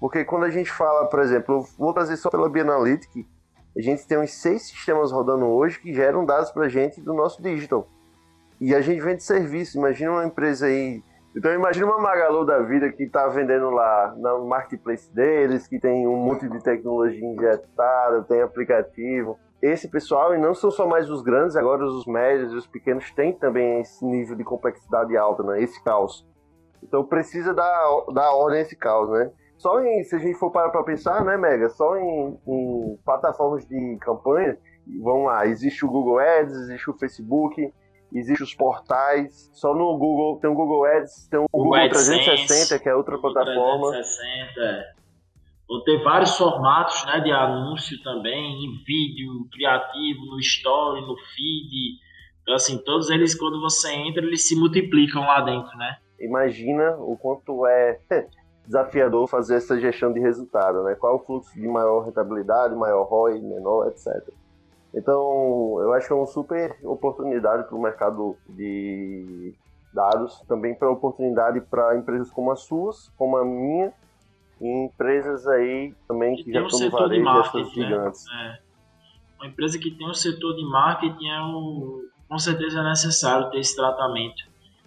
Porque 0.00 0.24
quando 0.24 0.44
a 0.44 0.50
gente 0.50 0.70
fala, 0.70 1.06
por 1.08 1.20
exemplo, 1.20 1.66
vou 1.78 1.92
trazer 1.92 2.16
só 2.16 2.28
pela 2.28 2.48
Bianalytics, 2.48 3.24
a 3.76 3.80
gente 3.80 4.06
tem 4.06 4.18
uns 4.18 4.32
seis 4.32 4.62
sistemas 4.62 5.12
rodando 5.12 5.44
hoje 5.46 5.78
que 5.78 5.94
geram 5.94 6.24
dados 6.24 6.50
para 6.50 6.64
a 6.64 6.68
gente 6.68 7.00
do 7.00 7.14
nosso 7.14 7.40
digital. 7.42 7.86
E 8.60 8.74
a 8.74 8.80
gente 8.80 9.00
vende 9.00 9.22
serviço. 9.22 9.76
Imagina 9.78 10.12
uma 10.12 10.24
empresa 10.24 10.66
aí 10.66 11.02
então 11.36 11.52
imagina 11.52 11.86
uma 11.86 11.98
Magalu 11.98 12.46
da 12.46 12.60
vida 12.60 12.90
que 12.90 13.02
está 13.02 13.28
vendendo 13.28 13.68
lá 13.68 14.14
no 14.16 14.46
marketplace 14.46 15.12
deles, 15.14 15.66
que 15.66 15.78
tem 15.78 16.06
um 16.06 16.16
monte 16.16 16.48
de 16.48 16.62
tecnologia 16.62 17.26
injetada, 17.26 18.22
tem 18.22 18.40
aplicativo. 18.40 19.38
Esse 19.60 19.88
pessoal, 19.88 20.34
e 20.34 20.38
não 20.38 20.54
são 20.54 20.70
só 20.70 20.86
mais 20.86 21.10
os 21.10 21.22
grandes, 21.22 21.54
agora 21.54 21.84
os 21.84 22.06
médios 22.06 22.52
e 22.52 22.56
os 22.56 22.66
pequenos 22.66 23.10
têm 23.10 23.32
também 23.34 23.80
esse 23.80 24.04
nível 24.04 24.34
de 24.34 24.44
complexidade 24.44 25.14
alta, 25.16 25.42
né? 25.42 25.62
esse 25.62 25.82
caos. 25.84 26.26
Então 26.82 27.04
precisa 27.04 27.52
dar, 27.52 28.04
dar 28.14 28.30
ordem 28.32 28.60
a 28.60 28.62
esse 28.62 28.76
caos, 28.76 29.10
né? 29.10 29.30
Só 29.58 29.82
em, 29.82 30.04
se 30.04 30.16
a 30.16 30.18
gente 30.18 30.38
for 30.38 30.50
parar 30.50 30.70
para 30.70 30.82
pensar, 30.84 31.24
né, 31.24 31.36
Mega, 31.36 31.68
só 31.70 31.96
em, 31.96 32.38
em 32.46 32.98
plataformas 33.04 33.66
de 33.66 33.96
campanha, 34.00 34.58
vamos 35.02 35.26
lá, 35.26 35.46
existe 35.46 35.84
o 35.84 35.90
Google 35.90 36.18
Ads, 36.18 36.54
existe 36.54 36.90
o 36.90 36.98
Facebook, 36.98 37.72
Existem 38.12 38.44
os 38.44 38.54
portais. 38.54 39.50
Só 39.52 39.74
no 39.74 39.96
Google 39.98 40.38
tem 40.40 40.50
o 40.50 40.54
Google 40.54 40.84
Ads, 40.84 41.28
tem 41.28 41.40
o 41.40 41.46
Google, 41.52 41.72
Google 41.72 41.88
360, 41.90 42.78
que 42.78 42.88
é 42.88 42.94
outra 42.94 43.16
Google 43.16 43.32
plataforma. 43.32 43.90
360, 43.90 44.60
é. 44.60 44.96
Vou 45.68 45.82
ter 45.82 46.02
vários 46.02 46.36
formatos 46.36 47.04
né, 47.06 47.20
de 47.20 47.32
anúncio 47.32 48.00
também, 48.02 48.64
em 48.64 48.84
vídeo, 48.84 49.48
criativo, 49.52 50.24
no 50.26 50.38
story, 50.38 51.00
no 51.00 51.16
feed. 51.16 51.98
Então, 52.42 52.54
assim, 52.54 52.78
todos 52.78 53.10
eles, 53.10 53.34
quando 53.34 53.60
você 53.60 53.92
entra, 53.92 54.24
eles 54.24 54.46
se 54.46 54.54
multiplicam 54.54 55.22
lá 55.22 55.40
dentro, 55.40 55.76
né? 55.76 55.96
Imagina 56.20 56.96
o 56.98 57.16
quanto 57.16 57.66
é 57.66 57.98
desafiador 58.64 59.28
fazer 59.28 59.56
essa 59.56 59.78
gestão 59.78 60.12
de 60.12 60.20
resultado, 60.20 60.84
né? 60.84 60.94
Qual 60.94 61.14
é 61.14 61.16
o 61.16 61.24
fluxo 61.24 61.52
de 61.54 61.66
maior 61.66 62.04
rentabilidade, 62.04 62.74
maior 62.76 63.04
ROI, 63.04 63.40
menor, 63.40 63.88
etc. 63.88 64.06
Então, 64.94 65.78
eu 65.80 65.92
acho 65.92 66.06
que 66.06 66.12
é 66.12 66.16
uma 66.16 66.26
super 66.26 66.78
oportunidade 66.82 67.64
para 67.68 67.76
o 67.76 67.82
mercado 67.82 68.36
de 68.48 69.54
dados, 69.92 70.40
também 70.48 70.74
para 70.74 70.90
oportunidade 70.90 71.60
para 71.60 71.96
empresas 71.96 72.30
como 72.30 72.50
as 72.50 72.60
suas, 72.62 73.10
como 73.16 73.36
a 73.36 73.44
minha, 73.44 73.92
e 74.60 74.68
empresas 74.68 75.46
aí 75.46 75.94
também 76.08 76.36
que, 76.36 76.44
que 76.44 76.52
já 76.52 76.62
estão 76.62 76.80
no 76.80 76.90
varejo, 76.90 77.40
essas 77.40 77.70
gigantes. 77.72 78.24
Né? 78.26 78.58
É. 78.62 78.66
Uma 79.38 79.46
empresa 79.48 79.78
que 79.78 79.90
tem 79.90 80.08
um 80.08 80.14
setor 80.14 80.54
de 80.54 80.64
marketing 80.64 81.28
é 81.28 81.42
um, 81.42 82.08
com 82.28 82.38
certeza 82.38 82.80
é 82.80 82.84
necessário 82.84 83.50
ter 83.50 83.58
esse 83.58 83.76
tratamento. 83.76 84.42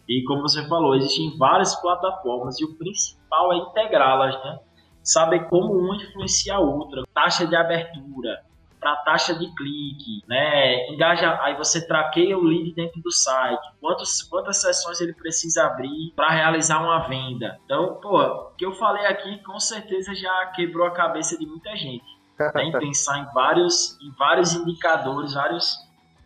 E 0.08 0.24
como 0.24 0.42
você 0.42 0.68
falou, 0.68 0.96
existem 0.96 1.38
várias 1.38 1.76
plataformas 1.80 2.60
e 2.60 2.66
o 2.66 2.76
principal 2.76 3.54
é 3.54 3.58
integrá-las, 3.58 4.34
né? 4.44 4.60
Saber 5.04 5.48
como 5.50 5.74
uma 5.74 5.96
influencia 5.96 6.56
a 6.56 6.60
outra, 6.60 7.04
taxa 7.14 7.46
de 7.46 7.56
abertura, 7.56 8.44
para 8.80 8.96
taxa 8.98 9.34
de 9.36 9.54
clique, 9.56 10.24
né? 10.28 10.90
Engaja, 10.90 11.38
aí 11.42 11.56
você 11.56 11.86
traqueia 11.86 12.38
o 12.38 12.44
lead 12.44 12.74
dentro 12.74 13.02
do 13.02 13.12
site, 13.12 13.62
quantos, 13.80 14.22
quantas 14.24 14.62
sessões 14.62 15.02
ele 15.02 15.14
precisa 15.14 15.66
abrir 15.66 16.14
para 16.16 16.30
realizar 16.30 16.82
uma 16.82 17.08
venda. 17.08 17.60
Então, 17.66 18.00
pô, 18.02 18.18
o 18.22 18.56
que 18.56 18.66
eu 18.66 18.72
falei 18.74 19.06
aqui 19.06 19.44
com 19.44 19.60
certeza 19.60 20.16
já 20.16 20.46
quebrou 20.48 20.88
a 20.88 20.92
cabeça 20.92 21.38
de 21.38 21.46
muita 21.46 21.76
gente. 21.76 22.06
Né? 22.40 22.52
Em 22.64 22.72
pensar 22.72 23.20
em 23.20 23.34
vários, 23.34 24.00
em 24.02 24.12
vários 24.18 24.54
indicadores, 24.54 25.34
vários, 25.34 25.76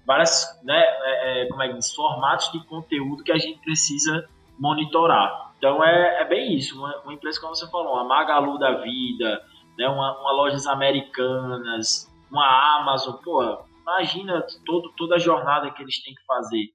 várias, 0.05 0.59
né, 0.63 0.79
é, 0.79 1.43
é, 1.43 1.47
como 1.47 1.63
é 1.63 1.79
formatos 1.95 2.51
de 2.51 2.63
conteúdo 2.65 3.23
que 3.23 3.31
a 3.31 3.37
gente 3.37 3.59
precisa 3.61 4.29
monitorar. 4.59 5.51
Então 5.57 5.83
é, 5.83 6.21
é 6.21 6.25
bem 6.25 6.55
isso, 6.55 6.77
uma, 6.77 6.95
uma 7.01 7.13
empresa 7.13 7.39
como 7.41 7.55
você 7.55 7.67
falou, 7.71 7.93
uma 7.93 8.03
Magalu 8.03 8.59
da 8.59 8.81
vida, 8.81 9.41
né, 9.77 9.87
uma, 9.87 10.19
uma 10.19 10.31
lojas 10.33 10.67
americanas, 10.67 12.12
uma 12.33 12.79
Amazon, 12.81 13.15
pô, 13.23 13.63
imagina 13.81 14.45
todo, 14.65 14.91
toda 14.97 15.15
a 15.15 15.19
jornada 15.19 15.71
que 15.71 15.83
eles 15.83 16.01
têm 16.03 16.15
que 16.15 16.25
fazer, 16.25 16.65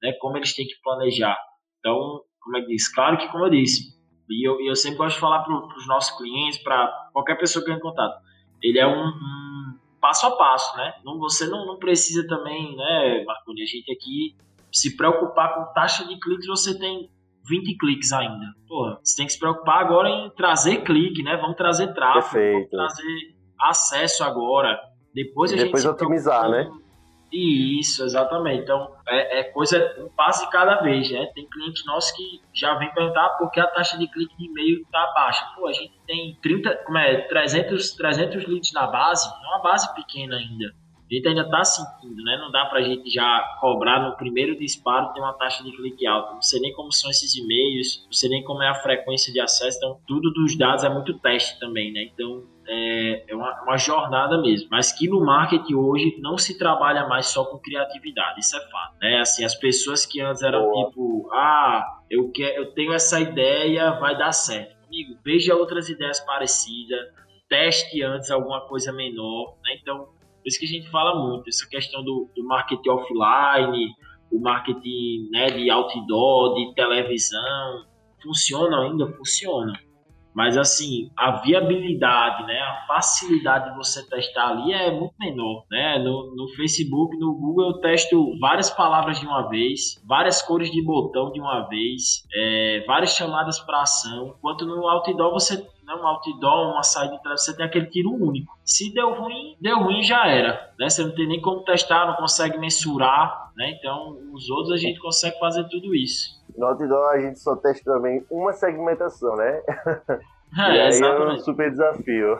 né? 0.00 0.12
Como 0.20 0.36
eles 0.36 0.54
têm 0.54 0.66
que 0.66 0.80
planejar. 0.82 1.36
Então, 1.80 2.22
como 2.40 2.56
é 2.56 2.60
que 2.60 2.68
diz? 2.68 2.88
Claro 2.88 3.18
que, 3.18 3.28
como 3.28 3.44
eu 3.44 3.50
disse, 3.50 3.98
e 4.30 4.48
eu, 4.48 4.60
eu 4.60 4.76
sempre 4.76 4.98
gosto 4.98 5.16
de 5.16 5.20
falar 5.20 5.42
para 5.42 5.54
os 5.54 5.86
nossos 5.88 6.16
clientes, 6.16 6.62
para 6.62 6.86
qualquer 7.12 7.36
pessoa 7.36 7.64
que 7.64 7.70
eu 7.70 7.80
contato, 7.80 8.16
ele 8.62 8.78
é 8.78 8.86
um, 8.86 9.08
um, 9.08 9.78
passo 10.00 10.26
a 10.26 10.36
passo, 10.36 10.76
né? 10.76 10.94
Não, 11.04 11.18
você 11.18 11.46
não, 11.46 11.66
não 11.66 11.78
precisa 11.78 12.26
também, 12.26 12.76
né, 12.76 13.24
Marconi, 13.24 13.62
a 13.62 13.66
gente 13.66 13.90
aqui 13.90 14.36
se 14.72 14.96
preocupar 14.96 15.54
com 15.54 15.72
taxa 15.72 16.06
de 16.06 16.18
cliques, 16.20 16.46
você 16.46 16.78
tem 16.78 17.10
20 17.48 17.76
cliques 17.78 18.12
ainda. 18.12 18.54
Porra, 18.68 18.98
você 19.02 19.16
tem 19.16 19.26
que 19.26 19.32
se 19.32 19.38
preocupar 19.38 19.80
agora 19.80 20.08
em 20.08 20.30
trazer 20.30 20.82
clique, 20.82 21.22
né? 21.22 21.36
Vamos 21.38 21.56
trazer 21.56 21.94
tráfego, 21.94 22.30
Perfeito. 22.30 22.76
vamos 22.76 22.92
trazer 22.94 23.34
acesso 23.58 24.22
agora. 24.22 24.78
Depois 25.18 25.52
a 25.52 25.56
Depois 25.56 25.82
gente 25.82 25.92
otimizar, 25.92 26.48
né? 26.48 26.70
Isso, 27.32 28.04
exatamente. 28.04 28.62
Então, 28.62 28.90
é, 29.06 29.40
é, 29.40 29.44
coisa, 29.44 29.96
um 29.98 30.08
passo 30.08 30.44
de 30.44 30.50
cada 30.52 30.76
vez, 30.76 31.10
né? 31.10 31.26
Tem 31.34 31.44
clientes 31.46 31.84
nossos 31.84 32.12
que 32.12 32.40
já 32.54 32.74
vem 32.74 32.92
perguntar 32.94 33.30
por 33.30 33.50
que 33.50 33.58
a 33.58 33.66
taxa 33.66 33.98
de 33.98 34.06
clique 34.06 34.36
de 34.36 34.46
e-mail 34.46 34.86
tá 34.92 35.12
baixa. 35.14 35.44
Pô, 35.56 35.66
a 35.66 35.72
gente 35.72 35.92
tem 36.06 36.38
30, 36.40 36.76
como 36.86 36.96
é, 36.96 37.22
300, 37.22 37.90
300 37.96 38.46
leads 38.46 38.72
na 38.72 38.86
base, 38.86 39.28
é 39.28 39.46
uma 39.48 39.60
base 39.60 39.92
pequena 39.94 40.36
ainda. 40.36 40.72
A 41.10 41.14
gente 41.14 41.26
ainda 41.26 41.40
está 41.40 41.64
sentindo, 41.64 42.22
né? 42.22 42.36
Não 42.36 42.50
dá 42.50 42.66
para 42.66 42.78
a 42.78 42.82
gente 42.82 43.10
já 43.10 43.56
cobrar 43.60 44.08
no 44.08 44.16
primeiro 44.16 44.56
disparo 44.56 45.12
ter 45.14 45.20
uma 45.20 45.32
taxa 45.32 45.64
de 45.64 45.72
clique 45.72 46.06
alta. 46.06 46.34
Não 46.34 46.42
sei 46.42 46.60
nem 46.60 46.72
como 46.74 46.92
são 46.92 47.10
esses 47.10 47.34
e-mails, 47.34 48.04
não 48.04 48.12
sei 48.12 48.30
nem 48.30 48.44
como 48.44 48.62
é 48.62 48.68
a 48.68 48.74
frequência 48.74 49.32
de 49.32 49.40
acesso. 49.40 49.78
Então, 49.78 49.98
tudo 50.06 50.30
dos 50.30 50.56
dados 50.56 50.84
é 50.84 50.88
muito 50.88 51.18
teste 51.18 51.58
também, 51.58 51.92
né? 51.92 52.10
Então, 52.12 52.44
é, 52.68 53.24
é 53.26 53.34
uma, 53.34 53.62
uma, 53.62 53.76
jornada 53.78 54.40
mesmo. 54.40 54.68
Mas 54.70 54.92
que 54.92 55.08
no 55.08 55.24
marketing 55.24 55.74
hoje 55.74 56.16
não 56.20 56.36
se 56.36 56.58
trabalha 56.58 57.06
mais 57.08 57.26
só 57.26 57.44
com 57.44 57.58
criatividade, 57.58 58.40
isso 58.40 58.56
é 58.56 58.60
fato. 58.70 58.96
Né? 59.00 59.20
Assim, 59.20 59.44
as 59.44 59.54
pessoas 59.54 60.04
que 60.04 60.20
antes 60.20 60.42
eram 60.42 60.62
Boa. 60.62 60.86
tipo, 60.86 61.30
ah, 61.32 62.00
eu, 62.10 62.30
quero, 62.30 62.62
eu 62.62 62.74
tenho 62.74 62.92
essa 62.92 63.18
ideia, 63.18 63.92
vai 63.92 64.16
dar 64.16 64.32
certo. 64.32 64.76
Amigo, 64.86 65.18
veja 65.24 65.54
outras 65.54 65.88
ideias 65.88 66.20
parecidas, 66.20 67.08
teste 67.48 68.02
antes 68.02 68.30
alguma 68.30 68.60
coisa 68.68 68.92
menor. 68.92 69.56
Né? 69.64 69.78
Então, 69.80 69.98
por 69.98 70.46
isso 70.46 70.58
que 70.58 70.66
a 70.66 70.68
gente 70.68 70.90
fala 70.90 71.26
muito, 71.26 71.48
essa 71.48 71.66
questão 71.68 72.04
do, 72.04 72.30
do 72.36 72.44
marketing 72.44 72.90
offline, 72.90 73.88
o 74.30 74.38
marketing 74.38 75.28
né, 75.30 75.50
de 75.50 75.70
outdoor, 75.70 76.54
de 76.54 76.74
televisão, 76.74 77.86
funciona 78.22 78.82
ainda? 78.82 79.06
Funciona 79.12 79.72
mas 80.38 80.56
assim, 80.56 81.10
a 81.16 81.40
viabilidade, 81.40 82.46
né, 82.46 82.60
a 82.60 82.84
facilidade 82.86 83.70
de 83.70 83.76
você 83.76 84.08
testar 84.08 84.50
ali 84.50 84.72
é 84.72 84.88
muito 84.88 85.12
menor, 85.18 85.64
né? 85.68 85.98
No, 85.98 86.32
no 86.36 86.46
Facebook, 86.54 87.18
no 87.18 87.34
Google 87.34 87.70
eu 87.70 87.80
testo 87.80 88.38
várias 88.38 88.70
palavras 88.70 89.18
de 89.18 89.26
uma 89.26 89.48
vez, 89.48 90.00
várias 90.06 90.40
cores 90.40 90.70
de 90.70 90.80
botão 90.80 91.32
de 91.32 91.40
uma 91.40 91.62
vez, 91.62 92.24
é, 92.32 92.84
várias 92.86 93.16
chamadas 93.16 93.58
para 93.58 93.82
ação, 93.82 94.36
enquanto 94.38 94.64
no 94.64 94.86
outdoor 94.86 95.32
você 95.32 95.56
né, 95.56 95.94
um 95.94 96.06
outdoor, 96.06 96.70
uma 96.70 96.84
saída 96.84 97.18
de 97.18 97.28
você 97.30 97.56
tem 97.56 97.66
aquele 97.66 97.86
tiro 97.86 98.10
único. 98.10 98.56
Se 98.62 98.94
deu 98.94 99.20
ruim, 99.20 99.56
deu 99.60 99.80
ruim 99.80 100.04
já 100.04 100.28
era, 100.28 100.72
né? 100.78 100.88
Você 100.88 101.02
não 101.02 101.16
tem 101.16 101.26
nem 101.26 101.40
como 101.40 101.64
testar, 101.64 102.06
não 102.06 102.14
consegue 102.14 102.58
mensurar, 102.58 103.50
né? 103.56 103.70
Então, 103.70 104.16
os 104.32 104.48
outros 104.50 104.74
a 104.74 104.76
gente 104.76 105.00
consegue 105.00 105.36
fazer 105.40 105.64
tudo 105.68 105.96
isso. 105.96 106.37
No 106.58 106.66
outdoor 106.66 107.14
a 107.14 107.20
gente 107.20 107.38
só 107.38 107.54
testa 107.54 107.94
também 107.94 108.26
uma 108.28 108.52
segmentação, 108.52 109.36
né? 109.36 109.62
É, 110.58 110.74
e 110.74 110.80
aí 110.80 110.88
exatamente. 110.88 111.30
é 111.30 111.34
um 111.34 111.38
super 111.38 111.70
desafio. 111.70 112.38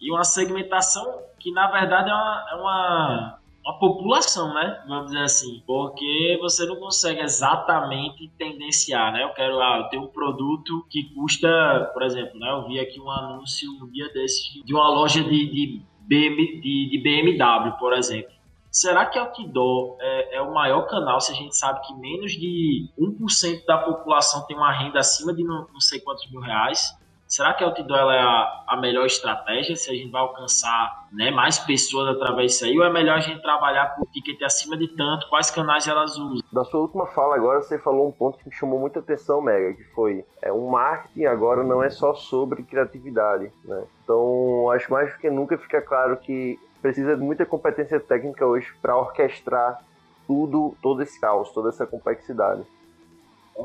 E 0.00 0.12
uma 0.12 0.22
segmentação 0.22 1.22
que 1.38 1.50
na 1.50 1.68
verdade 1.68 2.08
é 2.08 2.14
uma, 2.14 2.46
é 2.52 2.54
uma, 2.54 3.38
uma, 3.64 3.78
população, 3.80 4.54
né? 4.54 4.84
Vamos 4.86 5.06
dizer 5.06 5.24
assim. 5.24 5.62
Porque 5.66 6.38
você 6.40 6.64
não 6.64 6.76
consegue 6.76 7.20
exatamente 7.22 8.30
tendenciar, 8.38 9.12
né? 9.12 9.24
Eu 9.24 9.34
quero, 9.34 9.60
ah, 9.60 9.78
eu 9.78 9.88
tenho 9.88 10.04
um 10.04 10.08
produto 10.08 10.86
que 10.88 11.12
custa, 11.12 11.90
por 11.92 12.04
exemplo, 12.04 12.38
né? 12.38 12.52
Eu 12.52 12.68
vi 12.68 12.78
aqui 12.78 13.00
um 13.00 13.10
anúncio 13.10 13.68
um 13.82 13.90
dia 13.90 14.08
desses 14.12 14.62
de 14.64 14.72
uma 14.72 14.88
loja 14.88 15.24
de, 15.24 15.28
de, 15.28 15.82
BM, 16.02 16.60
de, 16.60 16.88
de 16.88 17.02
BMW, 17.02 17.72
por 17.80 17.94
exemplo. 17.94 18.39
Será 18.70 19.04
que 19.06 19.18
outdoor 19.18 19.96
é, 20.00 20.36
é, 20.36 20.42
o 20.42 20.54
maior 20.54 20.82
canal 20.82 21.20
se 21.20 21.32
a 21.32 21.34
gente 21.34 21.56
sabe 21.56 21.80
que 21.86 21.94
menos 21.94 22.32
de 22.32 22.88
1% 22.98 23.66
da 23.66 23.78
população 23.78 24.46
tem 24.46 24.56
uma 24.56 24.72
renda 24.72 25.00
acima 25.00 25.34
de 25.34 25.42
não, 25.42 25.66
não 25.72 25.80
sei 25.80 26.00
quantos 26.00 26.30
mil 26.30 26.40
reais? 26.40 26.96
Será 27.30 27.54
que 27.54 27.62
a 27.62 27.68
outdoor 27.68 28.10
é 28.12 28.18
a, 28.18 28.64
a, 28.66 28.76
melhor 28.76 29.06
estratégia? 29.06 29.76
Se 29.76 29.88
a 29.88 29.94
gente 29.94 30.10
vai 30.10 30.20
alcançar 30.20 31.06
né, 31.12 31.30
mais 31.30 31.60
pessoas 31.60 32.16
através 32.16 32.50
disso 32.50 32.64
aí? 32.64 32.76
Ou 32.76 32.84
é 32.84 32.92
melhor 32.92 33.18
a 33.18 33.20
gente 33.20 33.40
trabalhar 33.40 33.94
por 33.94 34.04
ticket 34.08 34.42
acima 34.42 34.76
de 34.76 34.88
tanto? 34.96 35.28
Quais 35.28 35.48
canais 35.48 35.86
elas 35.86 36.18
usam? 36.18 36.40
Da 36.52 36.64
sua 36.64 36.80
última 36.80 37.06
fala 37.06 37.36
agora, 37.36 37.62
você 37.62 37.78
falou 37.78 38.08
um 38.08 38.10
ponto 38.10 38.36
que 38.36 38.48
me 38.48 38.52
chamou 38.52 38.80
muita 38.80 38.98
atenção, 38.98 39.40
Mega, 39.40 39.74
que 39.74 39.84
foi 39.94 40.24
é, 40.42 40.52
um 40.52 40.70
marketing 40.70 41.26
agora 41.26 41.62
não 41.62 41.80
é 41.80 41.88
só 41.88 42.14
sobre 42.14 42.64
criatividade. 42.64 43.52
Né? 43.64 43.84
Então, 44.02 44.68
acho 44.72 44.90
mais 44.90 45.12
do 45.12 45.18
que 45.20 45.30
nunca 45.30 45.56
fica 45.56 45.80
claro 45.80 46.16
que 46.16 46.58
precisa 46.80 47.16
de 47.16 47.22
muita 47.22 47.46
competência 47.46 48.00
técnica 48.00 48.46
hoje 48.46 48.72
para 48.80 48.96
orquestrar 48.96 49.82
tudo, 50.26 50.76
todo 50.82 51.02
esse 51.02 51.20
caos, 51.20 51.52
toda 51.52 51.70
essa 51.70 51.86
complexidade. 51.86 52.62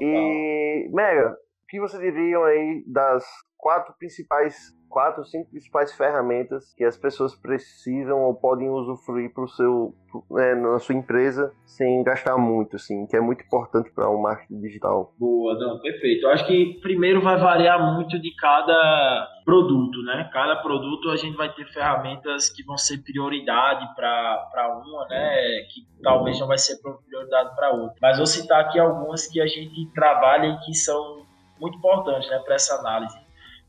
E, 0.01 0.89
Mega, 0.91 1.32
o 1.32 1.67
que 1.67 1.80
vocês 1.80 2.01
diriam 2.01 2.43
aí 2.43 2.84
das 2.88 3.23
quatro 3.58 3.93
principais 3.97 4.75
quatro, 4.95 5.25
cinco 5.25 5.49
principais 5.49 5.91
ferramentas 5.91 6.73
que 6.73 6.86
as 6.86 6.97
pessoas 6.97 7.36
precisam 7.36 8.23
ou 8.23 8.34
podem 8.34 8.69
usufruir 8.69 9.34
para 9.34 9.43
o 9.43 9.47
seu, 9.49 9.93
né, 10.31 10.55
na 10.55 10.79
sua 10.79 10.95
empresa 10.95 11.51
sem 11.65 12.01
gastar 12.01 12.38
muito, 12.38 12.77
assim, 12.77 13.05
que 13.05 13.13
é 13.13 13.19
muito 13.19 13.43
importante 13.43 13.91
para 13.91 14.10
o 14.10 14.17
um 14.17 14.21
marketing 14.21 14.62
digital. 14.62 15.13
Boa, 15.19 15.53
não, 15.60 15.81
perfeito. 15.81 16.25
Eu 16.25 16.29
acho 16.29 16.47
que 16.47 16.79
primeiro 16.81 17.21
vai 17.21 17.38
variar 17.38 17.93
muito 17.93 18.17
de 18.17 18.34
cada 18.38 19.27
produto, 19.43 20.01
né? 20.03 20.29
Cada 20.31 20.55
produto 20.55 21.10
a 21.10 21.17
gente 21.17 21.36
vai 21.36 21.53
ter 21.53 21.65
ferramentas 21.73 22.49
que 22.49 22.63
vão 22.63 22.77
ser 22.77 22.99
prioridade 22.99 23.86
para 23.95 24.81
uma, 24.81 25.08
né? 25.10 25.60
Que 25.73 25.86
talvez 26.01 26.39
não 26.39 26.47
vai 26.47 26.58
ser 26.58 26.77
prioridade 27.05 27.53
para 27.53 27.71
outra. 27.71 27.97
Mas 28.01 28.15
vou 28.15 28.25
citar 28.25 28.62
aqui 28.62 28.79
algumas 28.79 29.27
que 29.27 29.41
a 29.41 29.45
gente 29.45 29.91
trabalha 29.93 30.47
e 30.47 30.60
que 30.60 30.73
são 30.73 31.25
muito 31.60 31.77
importantes, 31.77 32.29
né, 32.29 32.39
para 32.39 32.55
essa 32.55 32.75
análise. 32.75 33.24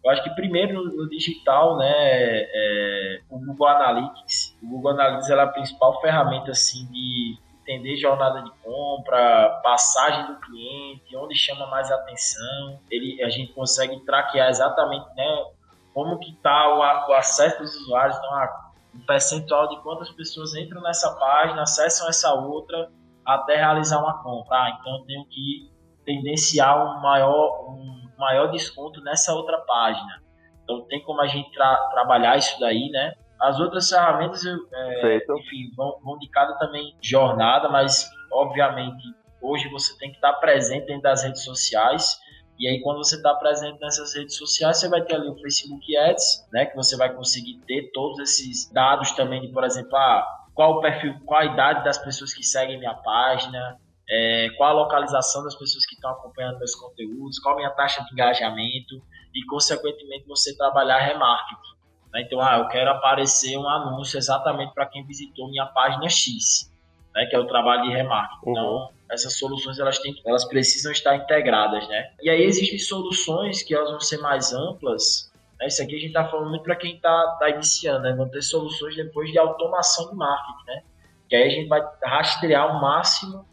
Eu 0.07 0.13
acho 0.13 0.23
que 0.23 0.31
primeiro 0.31 0.85
no, 0.85 1.09
digital, 1.09 1.77
né, 1.77 1.93
é, 1.93 3.21
o 3.29 3.41
Google 3.41 3.67
Analytics. 3.67 4.57
O 4.63 4.69
Google 4.69 4.93
Analytics 4.93 5.31
é 5.31 5.41
a 5.41 5.49
principal 5.49 6.01
ferramenta 6.01 6.53
assim 6.53 6.87
de 6.93 7.37
entender 7.61 7.97
jornada 7.97 8.41
de 8.41 8.51
compra, 8.63 9.61
passagem 9.65 10.27
do 10.29 10.39
cliente, 10.39 11.17
onde 11.17 11.35
chama 11.35 11.67
mais 11.67 11.91
atenção. 11.91 12.79
Ele, 12.89 13.21
a 13.21 13.29
gente 13.29 13.53
consegue 13.53 13.99
traquear 14.05 14.49
exatamente, 14.49 15.07
né, 15.17 15.45
como 15.93 16.21
que 16.21 16.31
está 16.31 16.73
o, 16.73 16.79
o, 16.79 17.13
acesso 17.13 17.59
dos 17.59 17.75
usuários. 17.75 18.17
Então, 18.17 18.33
ah, 18.33 18.71
um 18.95 19.01
percentual 19.01 19.69
de 19.69 19.83
quantas 19.83 20.09
pessoas 20.11 20.55
entram 20.55 20.83
nessa 20.83 21.17
página, 21.17 21.63
acessam 21.63 22.09
essa 22.09 22.33
outra 22.33 22.93
até 23.25 23.57
realizar 23.57 23.99
uma 23.99 24.23
compra. 24.23 24.57
Ah, 24.57 24.79
então 24.79 24.99
eu 24.99 25.05
tenho 25.05 25.25
que 25.25 25.69
tendenciar 26.05 26.81
um 26.81 27.01
maior, 27.01 27.71
um 27.71 28.06
maior 28.19 28.51
desconto 28.51 29.01
nessa 29.03 29.35
outra 29.35 29.59
página. 29.59 30.23
Então 30.65 30.83
tem 30.89 31.03
como 31.03 31.21
a 31.21 31.27
gente 31.27 31.51
tra 31.53 31.77
trabalhar 31.93 32.37
isso 32.37 32.59
daí, 32.59 32.91
né? 32.91 33.13
As 33.41 33.61
outras 33.61 33.89
ferramentas, 33.89 34.45
é, 34.45 35.17
enfim, 35.17 35.71
vão, 35.77 35.99
vão 36.03 36.19
de 36.19 36.29
cada 36.29 36.55
também 36.59 36.97
jornada, 37.03 37.69
mas 37.69 38.11
obviamente 38.33 39.03
hoje 39.41 39.69
você 39.69 39.97
tem 39.99 40.11
que 40.11 40.17
estar 40.17 40.33
presente 40.35 40.87
dentro 40.87 41.03
das 41.03 41.23
redes 41.23 41.45
sociais. 41.45 42.19
E 42.59 42.67
aí, 42.67 42.81
quando 42.81 42.99
você 42.99 43.17
está 43.17 43.35
presente 43.35 43.79
nessas 43.81 44.15
redes 44.15 44.37
sociais, 44.37 44.79
você 44.79 44.89
vai 44.89 45.03
ter 45.03 45.15
ali 45.15 45.29
o 45.29 45.37
Facebook 45.37 45.97
Ads, 45.97 46.49
né? 46.51 46.65
Que 46.65 46.75
você 46.75 46.97
vai 46.97 47.13
conseguir 47.13 47.61
ter 47.67 47.91
todos 47.93 48.19
esses 48.19 48.73
dados 48.73 49.13
também 49.13 49.43
de, 49.43 49.49
por 49.49 49.63
exemplo, 49.63 49.95
ah, 49.95 50.27
qual 50.55 50.79
o 50.79 50.81
perfil, 50.81 51.15
qual 51.27 51.43
a 51.43 51.45
idade 51.45 51.85
das 51.85 51.99
pessoas 51.99 52.33
que 52.33 52.43
seguem 52.43 52.79
minha 52.79 52.95
página, 52.95 53.79
é, 54.09 54.51
qual 54.57 54.71
a 54.71 54.83
localização 54.83 55.43
das 55.43 55.55
pessoas 55.55 55.85
que 55.85 55.95
estão 55.95 56.11
acompanhando 56.11 56.59
meus 56.59 56.75
conteúdos, 56.75 57.39
qual 57.41 57.55
a 57.55 57.59
minha 57.59 57.71
taxa 57.71 58.05
de 58.05 58.13
engajamento 58.13 59.03
e, 59.35 59.45
consequentemente, 59.47 60.27
você 60.27 60.57
trabalhar 60.57 60.99
remarketing. 60.99 61.77
Né? 62.13 62.23
Então, 62.23 62.41
ah, 62.41 62.59
eu 62.59 62.69
quero 62.69 62.91
aparecer 62.91 63.57
um 63.59 63.69
anúncio 63.69 64.17
exatamente 64.17 64.73
para 64.73 64.87
quem 64.87 65.05
visitou 65.05 65.49
minha 65.49 65.67
página 65.67 66.09
X, 66.09 66.73
né? 67.15 67.27
que 67.27 67.35
é 67.35 67.39
o 67.39 67.47
trabalho 67.47 67.83
de 67.83 67.91
remarketing. 67.91 68.47
Uhum. 68.47 68.53
Então, 68.53 68.91
essas 69.11 69.39
soluções 69.39 69.79
elas, 69.79 69.99
têm, 69.99 70.15
elas 70.25 70.45
precisam 70.45 70.93
estar 70.93 71.17
integradas. 71.17 71.87
Né? 71.89 72.13
E 72.23 72.31
aí 72.31 72.43
existem 72.43 72.79
soluções 72.79 73.63
que 73.63 73.75
elas 73.75 73.91
vão 73.91 74.01
ser 74.01 74.19
mais 74.19 74.53
amplas. 74.53 75.33
Né? 75.59 75.67
Isso 75.67 75.83
aqui 75.83 75.97
a 75.97 75.99
gente 75.99 76.09
está 76.09 76.29
falando 76.29 76.51
muito 76.51 76.63
para 76.63 76.77
quem 76.77 76.95
está 76.95 77.37
tá 77.41 77.51
iniciando, 77.51 78.03
né? 78.03 78.15
vão 78.15 78.29
ter 78.29 78.43
soluções 78.43 78.95
depois 78.95 79.33
de 79.33 79.39
automação 79.39 80.11
de 80.11 80.17
marketing. 80.17 80.67
Né? 80.69 80.83
Que 81.29 81.35
aí 81.35 81.43
a 81.43 81.51
gente 81.51 81.69
vai 81.69 81.83
rastrear 82.05 82.77
o 82.77 82.81
máximo 82.81 83.45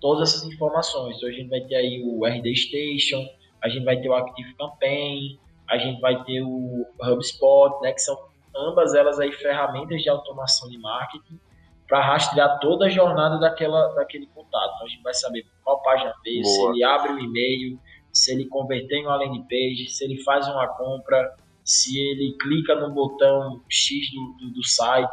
todas 0.00 0.30
essas 0.30 0.44
informações. 0.44 1.16
Então 1.16 1.28
a 1.28 1.32
gente 1.32 1.48
vai 1.48 1.60
ter 1.60 1.76
aí 1.76 2.02
o 2.04 2.26
RD 2.26 2.56
Station, 2.56 3.24
a 3.62 3.68
gente 3.68 3.84
vai 3.84 4.00
ter 4.00 4.08
o 4.08 4.14
Active 4.14 4.54
Campaign, 4.54 5.38
a 5.68 5.78
gente 5.78 6.00
vai 6.00 6.22
ter 6.24 6.42
o 6.42 6.86
HubSpot, 7.00 7.80
né, 7.82 7.92
que 7.92 8.00
são 8.00 8.18
ambas 8.56 8.94
elas 8.94 9.20
aí 9.20 9.30
ferramentas 9.32 10.02
de 10.02 10.08
automação 10.08 10.68
de 10.68 10.78
marketing 10.78 11.38
para 11.86 12.00
rastrear 12.00 12.58
toda 12.60 12.86
a 12.86 12.88
jornada 12.88 13.38
daquela, 13.38 13.88
daquele 13.94 14.26
contato. 14.26 14.72
Então 14.74 14.86
a 14.86 14.90
gente 14.90 15.02
vai 15.02 15.14
saber 15.14 15.46
qual 15.62 15.82
página 15.82 16.14
fez, 16.22 16.48
se 16.48 16.62
ele 16.66 16.84
abre 16.84 17.12
o 17.12 17.18
e-mail, 17.18 17.78
se 18.12 18.32
ele 18.32 18.46
converter 18.46 18.96
em 18.96 19.06
uma 19.06 19.16
landing 19.16 19.42
page, 19.42 19.88
se 19.88 20.04
ele 20.04 20.22
faz 20.22 20.48
uma 20.48 20.66
compra, 20.68 21.36
se 21.64 22.00
ele 22.00 22.36
clica 22.40 22.74
no 22.74 22.92
botão 22.92 23.60
X 23.68 24.10
do, 24.12 24.32
do, 24.38 24.54
do 24.54 24.66
site. 24.66 25.10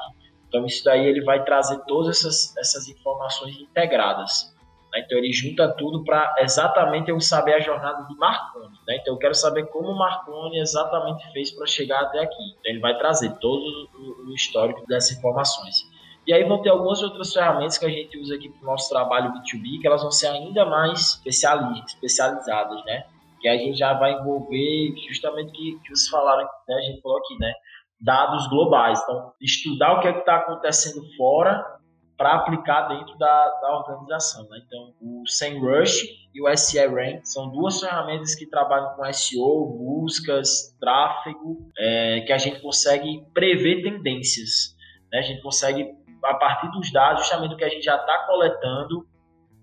Então, 0.48 0.66
isso 0.66 0.84
daí 0.84 1.06
ele 1.06 1.22
vai 1.22 1.44
trazer 1.44 1.80
todas 1.86 2.18
essas, 2.18 2.56
essas 2.58 2.88
informações 2.88 3.60
integradas. 3.60 4.56
Né? 4.94 5.04
Então, 5.06 5.18
ele 5.18 5.32
junta 5.32 5.68
tudo 5.74 6.04
para 6.04 6.36
exatamente 6.40 7.10
eu 7.10 7.20
saber 7.20 7.56
a 7.56 7.60
jornada 7.60 8.06
de 8.08 8.16
Marconi. 8.16 8.78
Né? 8.88 8.98
Então, 9.02 9.14
eu 9.14 9.18
quero 9.18 9.36
saber 9.36 9.68
como 9.68 9.98
Marconi 9.98 10.60
exatamente 10.60 11.32
fez 11.32 11.52
para 11.52 11.66
chegar 11.66 12.02
até 12.02 12.20
aqui. 12.20 12.56
Então, 12.60 12.72
ele 12.72 12.80
vai 12.80 12.98
trazer 12.98 13.38
todo 13.40 13.90
o, 13.94 14.30
o 14.30 14.34
histórico 14.34 14.86
dessas 14.88 15.18
informações. 15.18 15.86
E 16.26 16.34
aí 16.34 16.44
vão 16.44 16.62
ter 16.62 16.70
algumas 16.70 17.02
outras 17.02 17.34
ferramentas 17.34 17.78
que 17.78 17.86
a 17.86 17.90
gente 17.90 18.18
usa 18.18 18.36
aqui 18.36 18.50
para 18.50 18.62
o 18.62 18.66
nosso 18.66 18.90
trabalho 18.90 19.32
B2B, 19.32 19.80
que 19.80 19.88
elas 19.88 20.02
vão 20.02 20.12
ser 20.12 20.28
ainda 20.28 20.66
mais 20.66 21.22
especializadas, 21.26 22.84
né? 22.84 23.06
Que 23.40 23.48
a 23.48 23.56
gente 23.56 23.78
já 23.78 23.94
vai 23.94 24.12
envolver 24.12 24.94
justamente 25.08 25.50
o 25.50 25.52
que, 25.54 25.80
que 25.84 25.96
vocês 25.96 26.10
falaram, 26.10 26.44
né? 26.68 26.76
A 26.76 26.82
gente 26.82 27.02
falou 27.02 27.18
aqui, 27.20 27.38
né? 27.40 27.54
Dados 28.00 28.46
globais. 28.50 29.00
Então, 29.04 29.32
estudar 29.42 29.94
o 29.94 30.02
que 30.02 30.08
é 30.10 30.20
está 30.20 30.36
acontecendo 30.36 31.02
fora 31.16 31.77
para 32.18 32.34
aplicar 32.34 32.88
dentro 32.88 33.16
da, 33.18 33.50
da 33.62 33.78
organização. 33.78 34.48
Né? 34.50 34.62
Então, 34.66 34.94
o 35.00 35.24
SEMrush 35.28 36.28
e 36.34 36.42
o 36.42 36.58
SERAM 36.58 37.24
são 37.24 37.50
duas 37.50 37.80
ferramentas 37.80 38.34
que 38.34 38.48
trabalham 38.48 38.96
com 38.96 39.14
SEO, 39.14 39.66
buscas, 39.68 40.76
tráfego, 40.80 41.70
é, 41.78 42.22
que 42.22 42.34
a 42.34 42.38
gente 42.38 42.60
consegue 42.60 43.24
prever 43.34 43.84
tendências. 43.84 44.76
Né? 45.12 45.20
A 45.20 45.22
gente 45.22 45.42
consegue 45.42 45.96
a 46.24 46.34
partir 46.34 46.70
dos 46.72 46.92
dados, 46.92 47.22
justamente 47.22 47.52
do 47.52 47.58
que 47.58 47.64
a 47.64 47.70
gente 47.70 47.84
já 47.84 47.96
está 47.96 48.26
coletando, 48.26 49.08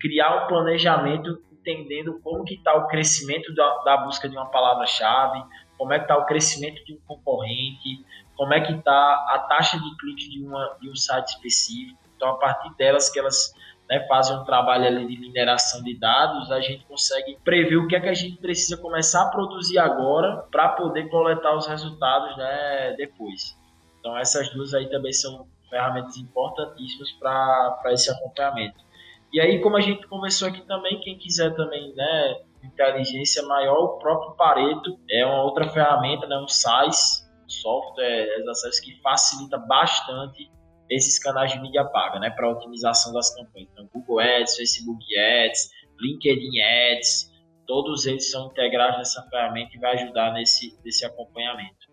criar 0.01 0.45
um 0.45 0.47
planejamento 0.47 1.43
entendendo 1.53 2.21
como 2.23 2.45
que 2.45 2.55
está 2.55 2.75
o 2.75 2.87
crescimento 2.87 3.53
da, 3.55 3.79
da, 3.79 3.97
busca 3.99 4.29
de 4.29 4.37
uma 4.37 4.47
palavra-chave, 4.47 5.43
como 5.79 5.93
é 5.93 5.99
que 5.99 6.05
está 6.05 6.17
o 6.17 6.27
crescimento 6.27 6.85
de 6.85 6.95
um 6.95 6.99
concorrente, 7.07 8.05
como 8.37 8.53
é 8.53 8.61
que 8.61 8.73
está 8.73 8.93
a 8.93 9.47
taxa 9.49 9.79
de 9.79 9.97
clique 9.97 10.29
de, 10.29 10.45
uma, 10.45 10.77
de 10.81 10.91
um 10.91 10.95
site 10.95 11.29
específico. 11.29 12.04
Então, 12.17 12.29
a 12.29 12.39
partir 12.39 12.75
delas 12.77 13.11
que 13.11 13.19
elas 13.19 13.53
né, 13.89 14.07
fazem 14.09 14.37
um 14.37 14.45
trabalho 14.45 14.87
ali 14.87 15.07
de 15.07 15.19
mineração 15.19 15.83
de 15.83 15.99
dados, 15.99 16.51
a 16.51 16.61
gente 16.61 16.85
consegue 16.87 17.39
prever 17.45 17.77
o 17.77 17.87
que 17.87 17.97
é 17.97 18.01
que 18.01 18.09
a 18.09 18.15
gente 18.15 18.39
precisa 18.39 18.77
começar 18.77 19.23
a 19.23 19.31
produzir 19.31 19.79
agora 19.79 20.47
para 20.51 20.69
poder 20.71 21.09
coletar 21.09 21.55
os 21.55 21.67
resultados 21.67 22.37
né, 22.37 22.95
depois. 22.97 23.57
Então, 24.01 24.17
essas 24.17 24.51
duas 24.51 24.75
aí 24.75 24.89
também 24.89 25.13
são 25.13 25.47
ferramentas 25.69 26.17
importantíssimas 26.17 27.11
para 27.13 27.93
esse 27.93 28.11
acompanhamento. 28.11 28.85
E 29.33 29.41
aí, 29.41 29.61
como 29.61 29.77
a 29.77 29.81
gente 29.81 30.07
conversou 30.07 30.49
aqui 30.49 30.63
também, 30.63 31.01
quem 31.01 31.19
quiser 31.19 31.55
também, 31.57 31.93
né, 31.95 32.37
inteligência 32.63 33.43
maior, 33.43 33.79
o 33.79 33.99
próprio 33.99 34.33
Pareto 34.37 34.99
é 35.11 35.27
uma 35.27 35.43
outra 35.43 35.69
ferramenta, 35.69 36.27
né, 36.27 36.37
um 36.37 36.49
SaaS, 36.49 37.29
software 37.47 38.29
as 38.49 38.81
que 38.81 39.01
facilita 39.03 39.59
bastante 39.59 40.51
esses 40.89 41.19
canais 41.19 41.53
de 41.53 41.61
mídia 41.61 41.85
paga, 41.85 42.19
né, 42.19 42.31
para 42.31 42.51
otimização 42.51 43.13
das 43.13 43.35
campanhas. 43.35 43.69
Então, 43.73 43.89
Google 43.93 44.21
Ads, 44.21 44.57
Facebook 44.57 45.05
Ads, 45.19 45.71
LinkedIn 46.01 46.61
Ads, 46.61 47.33
todos 47.67 48.07
eles 48.07 48.31
são 48.31 48.47
integrados 48.49 48.99
nessa 48.99 49.23
ferramenta 49.31 49.75
e 49.75 49.81
vai 49.81 49.95
ajudar 49.95 50.33
nesse, 50.33 50.79
nesse 50.85 51.05
acompanhamento. 51.05 51.85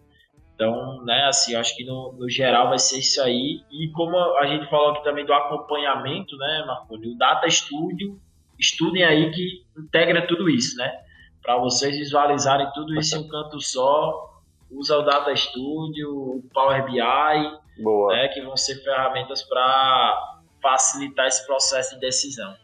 Então, 0.54 1.04
né, 1.04 1.26
assim, 1.26 1.56
acho 1.56 1.76
que 1.76 1.84
no, 1.84 2.14
no, 2.14 2.30
geral 2.30 2.70
vai 2.70 2.78
ser 2.78 3.00
isso 3.00 3.22
aí. 3.22 3.64
E 3.72 3.90
como 3.94 4.16
a 4.38 4.46
gente 4.46 4.70
falou 4.70 4.92
aqui 4.92 5.04
também 5.04 5.26
do 5.26 5.34
acompanhamento, 5.34 6.38
né, 6.38 6.64
Marconi, 6.68 7.14
o 7.14 7.18
Data 7.18 7.50
Studio, 7.50 8.20
estudem 8.60 9.04
aí 9.04 9.32
que 9.32 9.66
integra 9.76 10.28
tudo 10.28 10.48
isso, 10.48 10.78
né? 10.78 10.92
Para 11.42 11.58
vocês 11.58 11.98
visualizarem 11.98 12.70
tudo 12.76 12.94
isso 12.94 13.16
em 13.16 13.22
um 13.22 13.28
canto 13.28 13.60
só, 13.60 14.40
usa 14.70 15.00
o 15.00 15.02
Data 15.02 15.36
Studio, 15.36 16.12
o 16.12 16.44
Power 16.54 16.86
BI, 16.86 17.61
Boa. 17.78 18.14
Né, 18.14 18.28
que 18.30 18.42
vão 18.42 18.56
ser 18.58 18.76
ferramentas 18.84 19.44
para 19.44 20.40
facilitar 20.62 21.28
esse 21.28 21.46
processo 21.46 21.96
de 21.96 22.02
decisão. 22.02 22.56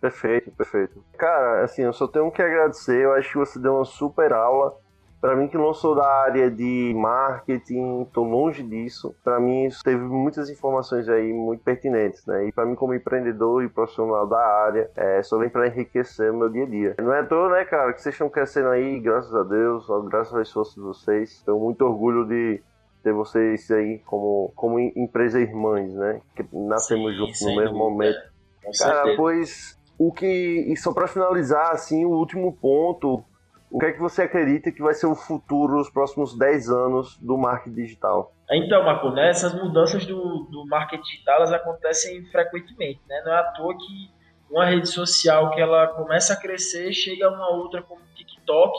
Perfeito, 0.00 0.50
perfeito. 0.52 1.04
Cara, 1.18 1.64
assim, 1.64 1.82
eu 1.82 1.92
só 1.92 2.06
tenho 2.06 2.30
que 2.30 2.42
agradecer. 2.42 3.02
Eu 3.02 3.14
acho 3.14 3.30
que 3.32 3.38
você 3.38 3.58
deu 3.58 3.74
uma 3.76 3.84
super 3.84 4.32
aula 4.32 4.76
para 5.20 5.34
mim 5.34 5.48
que 5.48 5.56
não 5.56 5.74
sou 5.74 5.94
da 5.94 6.06
área 6.06 6.50
de 6.50 6.94
marketing, 6.94 8.02
estou 8.02 8.24
longe 8.24 8.62
disso. 8.62 9.14
Para 9.24 9.40
mim 9.40 9.68
teve 9.82 10.02
muitas 10.02 10.48
informações 10.48 11.08
aí 11.08 11.32
muito 11.32 11.64
pertinentes, 11.64 12.24
né? 12.26 12.46
E 12.46 12.52
para 12.52 12.64
mim 12.64 12.74
como 12.74 12.94
empreendedor 12.94 13.64
e 13.64 13.68
profissional 13.68 14.26
da 14.26 14.38
área, 14.38 14.90
é, 14.94 15.22
só 15.22 15.38
vem 15.38 15.48
para 15.48 15.66
enriquecer 15.66 16.30
o 16.30 16.36
meu 16.36 16.48
dia 16.48 16.64
a 16.64 16.68
dia. 16.68 16.94
Não 16.98 17.12
é 17.12 17.24
toa, 17.24 17.50
né, 17.50 17.64
cara, 17.64 17.92
que 17.92 18.02
vocês 18.02 18.14
estão 18.14 18.28
crescendo 18.28 18.68
aí, 18.68 19.00
graças 19.00 19.34
a 19.34 19.42
Deus, 19.42 19.86
graças 20.08 20.34
às 20.34 20.52
forças 20.52 20.74
de 20.74 20.80
vocês. 20.80 21.42
Tenho 21.42 21.58
muito 21.58 21.82
orgulho 21.82 22.24
de 22.26 22.62
ter 23.06 23.12
vocês 23.12 23.70
aí 23.70 24.00
como, 24.00 24.52
como 24.56 24.80
empresa 24.80 25.40
irmãs, 25.40 25.94
né? 25.94 26.20
Que 26.34 26.44
nascemos 26.52 27.16
juntos 27.16 27.40
no 27.42 27.54
mesmo 27.54 27.78
momento. 27.78 28.18
Com 28.64 28.72
cara, 28.72 28.94
certeza. 28.94 29.16
pois 29.16 29.78
o 29.96 30.12
que 30.12 30.26
e 30.26 30.76
só 30.76 30.92
para 30.92 31.06
finalizar 31.06 31.70
assim, 31.70 32.04
o 32.04 32.10
último 32.10 32.52
ponto 32.52 33.24
o 33.70 33.78
que 33.78 33.86
é 33.86 33.92
que 33.92 34.00
você 34.00 34.22
acredita 34.22 34.72
que 34.72 34.82
vai 34.82 34.94
ser 34.94 35.06
o 35.06 35.14
futuro, 35.14 35.80
os 35.80 35.90
próximos 35.90 36.36
10 36.36 36.70
anos 36.70 37.16
do 37.18 37.36
marketing 37.36 37.74
digital? 37.74 38.32
Então, 38.50 38.84
Marco, 38.84 39.10
né, 39.10 39.28
essas 39.28 39.54
mudanças 39.54 40.06
do, 40.06 40.44
do 40.50 40.66
marketing 40.66 41.02
digital 41.02 41.36
elas 41.36 41.52
acontecem 41.52 42.24
frequentemente. 42.26 43.00
Né? 43.08 43.22
Não 43.24 43.32
é 43.32 43.38
à 43.38 43.44
toa 43.52 43.76
que 43.76 44.10
uma 44.50 44.66
rede 44.66 44.88
social 44.88 45.50
que 45.50 45.60
ela 45.60 45.88
começa 45.88 46.32
a 46.32 46.36
crescer, 46.36 46.92
chega 46.92 47.26
a 47.26 47.30
uma 47.30 47.50
outra 47.50 47.82
como 47.82 48.00
o 48.00 48.14
TikTok, 48.14 48.72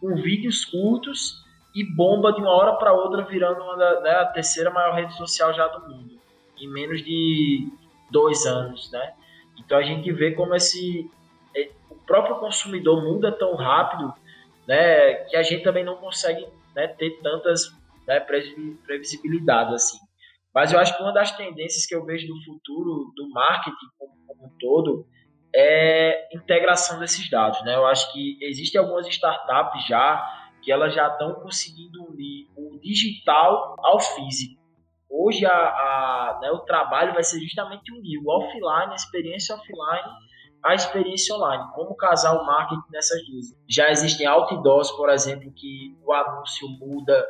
com 0.00 0.14
vídeos 0.16 0.64
curtos 0.64 1.45
e 1.76 1.84
bomba 1.84 2.32
de 2.32 2.40
uma 2.40 2.50
hora 2.50 2.74
para 2.76 2.92
outra, 2.92 3.22
virando 3.22 3.62
uma 3.62 3.76
da, 3.76 4.00
né, 4.00 4.24
terceira 4.32 4.70
maior 4.70 4.94
rede 4.94 5.14
social 5.16 5.52
já 5.52 5.68
do 5.68 5.88
mundo, 5.88 6.18
em 6.58 6.66
menos 6.68 7.04
de 7.04 7.68
dois 8.10 8.46
anos. 8.46 8.90
Né? 8.90 9.12
Então 9.58 9.76
a 9.76 9.82
gente 9.82 10.10
vê 10.10 10.32
como 10.32 10.54
esse, 10.54 11.10
próprio 12.06 12.36
consumidor 12.36 13.02
muda 13.02 13.32
tão 13.32 13.54
rápido, 13.56 14.14
né, 14.66 15.14
que 15.24 15.36
a 15.36 15.42
gente 15.42 15.62
também 15.62 15.84
não 15.84 15.96
consegue 15.96 16.46
né, 16.74 16.86
ter 16.88 17.20
tantas 17.20 17.72
né, 18.06 18.20
previsibilidades 18.20 19.74
assim. 19.74 19.98
Mas 20.54 20.72
eu 20.72 20.78
acho 20.78 20.96
que 20.96 21.02
uma 21.02 21.12
das 21.12 21.36
tendências 21.36 21.84
que 21.84 21.94
eu 21.94 22.04
vejo 22.04 22.26
do 22.26 22.44
futuro 22.44 23.12
do 23.14 23.28
marketing 23.30 23.86
como, 23.98 24.12
como 24.26 24.46
um 24.46 24.58
todo 24.58 25.06
é 25.54 26.34
integração 26.34 26.98
desses 26.98 27.28
dados, 27.30 27.62
né? 27.62 27.74
Eu 27.74 27.86
acho 27.86 28.10
que 28.12 28.38
existem 28.40 28.80
algumas 28.80 29.06
startups 29.06 29.86
já 29.86 30.35
que 30.66 30.72
elas 30.72 30.92
já 30.92 31.06
estão 31.06 31.32
conseguindo 31.34 32.02
unir 32.10 32.48
o 32.56 32.76
digital 32.80 33.76
ao 33.78 34.00
físico. 34.00 34.60
Hoje 35.08 35.46
a, 35.46 35.52
a 35.52 36.38
né, 36.42 36.50
o 36.50 36.58
trabalho 36.58 37.14
vai 37.14 37.22
ser 37.22 37.38
justamente 37.38 37.92
unir 37.92 38.18
o 38.18 38.28
offline, 38.28 38.90
a 38.90 38.96
experiência 38.96 39.54
offline 39.54 40.10
a 40.64 40.74
experiência 40.74 41.32
online, 41.36 41.64
como 41.74 41.94
casar 41.94 42.32
o 42.32 42.44
marketing 42.44 42.90
nessas 42.90 43.24
duas. 43.24 43.56
Já 43.68 43.88
existem 43.90 44.26
outdoors, 44.26 44.90
por 44.90 45.08
exemplo, 45.10 45.52
que 45.54 45.96
o 46.04 46.12
anúncio 46.12 46.68
muda 46.80 47.24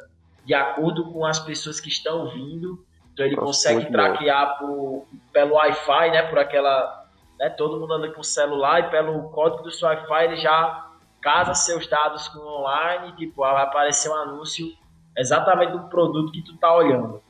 de 0.46 0.55
acordo 0.55 1.12
com 1.12 1.27
as 1.27 1.38
pessoas 1.38 1.79
que 1.79 1.90
estão 1.90 2.31
vindo, 2.31 2.83
então 3.12 3.27
ele 3.27 3.37
Nossa, 3.37 3.68
consegue 3.68 3.92
traquear 3.92 4.59
por, 4.59 5.07
pelo 5.35 5.57
Wi-Fi, 5.57 6.11
né, 6.12 6.22
por 6.22 6.38
aquela, 6.38 7.05
né, 7.38 7.51
todo 7.51 7.79
mundo 7.79 7.92
anda 7.92 8.11
com 8.11 8.20
o 8.20 8.25
celular 8.25 8.81
e 8.81 8.90
pelo 8.90 9.29
código 9.31 9.64
do 9.64 9.70
seu 9.70 9.87
Wi-Fi 9.88 10.25
ele 10.25 10.37
já 10.37 10.86
casa 11.20 11.55
seus 11.55 11.88
dados 11.88 12.29
com 12.29 12.40
online, 12.40 13.14
tipo, 13.16 13.42
vai 13.42 13.62
aparecer 13.62 14.09
um 14.11 14.14
anúncio 14.14 14.66
exatamente 15.16 15.72
do 15.72 15.88
produto 15.88 16.33
que 16.33 16.42
tu 16.42 16.57
tá 16.59 16.74
olhando, 16.74 17.22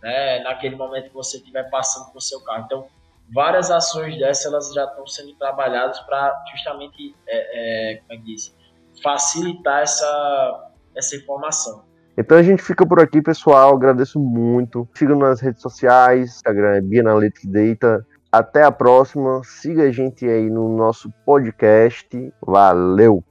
né, 0.00 0.40
naquele 0.40 0.76
momento 0.76 1.08
que 1.08 1.14
você 1.14 1.38
estiver 1.38 1.68
passando 1.70 2.10
com 2.12 2.18
o 2.18 2.20
seu 2.20 2.40
carro. 2.42 2.64
Então, 2.64 2.86
várias 3.34 3.70
ações 3.70 4.18
dessas 4.18 4.52
elas 4.52 4.72
já 4.72 4.84
estão 4.84 5.06
sendo 5.06 5.34
trabalhadas 5.34 5.98
para 6.00 6.42
justamente, 6.50 7.14
é, 7.26 7.92
é, 7.92 7.96
como 7.96 8.12
é 8.12 8.16
que 8.16 8.22
diz, 8.22 8.56
facilitar 9.02 9.82
essa, 9.82 10.70
essa 10.94 11.16
informação. 11.16 11.84
Então 12.16 12.36
a 12.36 12.42
gente 12.42 12.62
fica 12.62 12.86
por 12.86 13.00
aqui, 13.00 13.22
pessoal. 13.22 13.74
Agradeço 13.74 14.20
muito. 14.20 14.86
Siga 14.94 15.16
nas 15.16 15.40
redes 15.40 15.62
sociais, 15.62 16.36
Instagram 16.36 16.76
é 16.76 16.80
Bianalytics 16.80 17.46
Data. 17.46 18.06
Até 18.30 18.62
a 18.62 18.70
próxima. 18.70 19.40
Siga 19.44 19.84
a 19.84 19.90
gente 19.90 20.26
aí 20.26 20.50
no 20.50 20.76
nosso 20.76 21.10
podcast. 21.24 22.32
Valeu! 22.46 23.24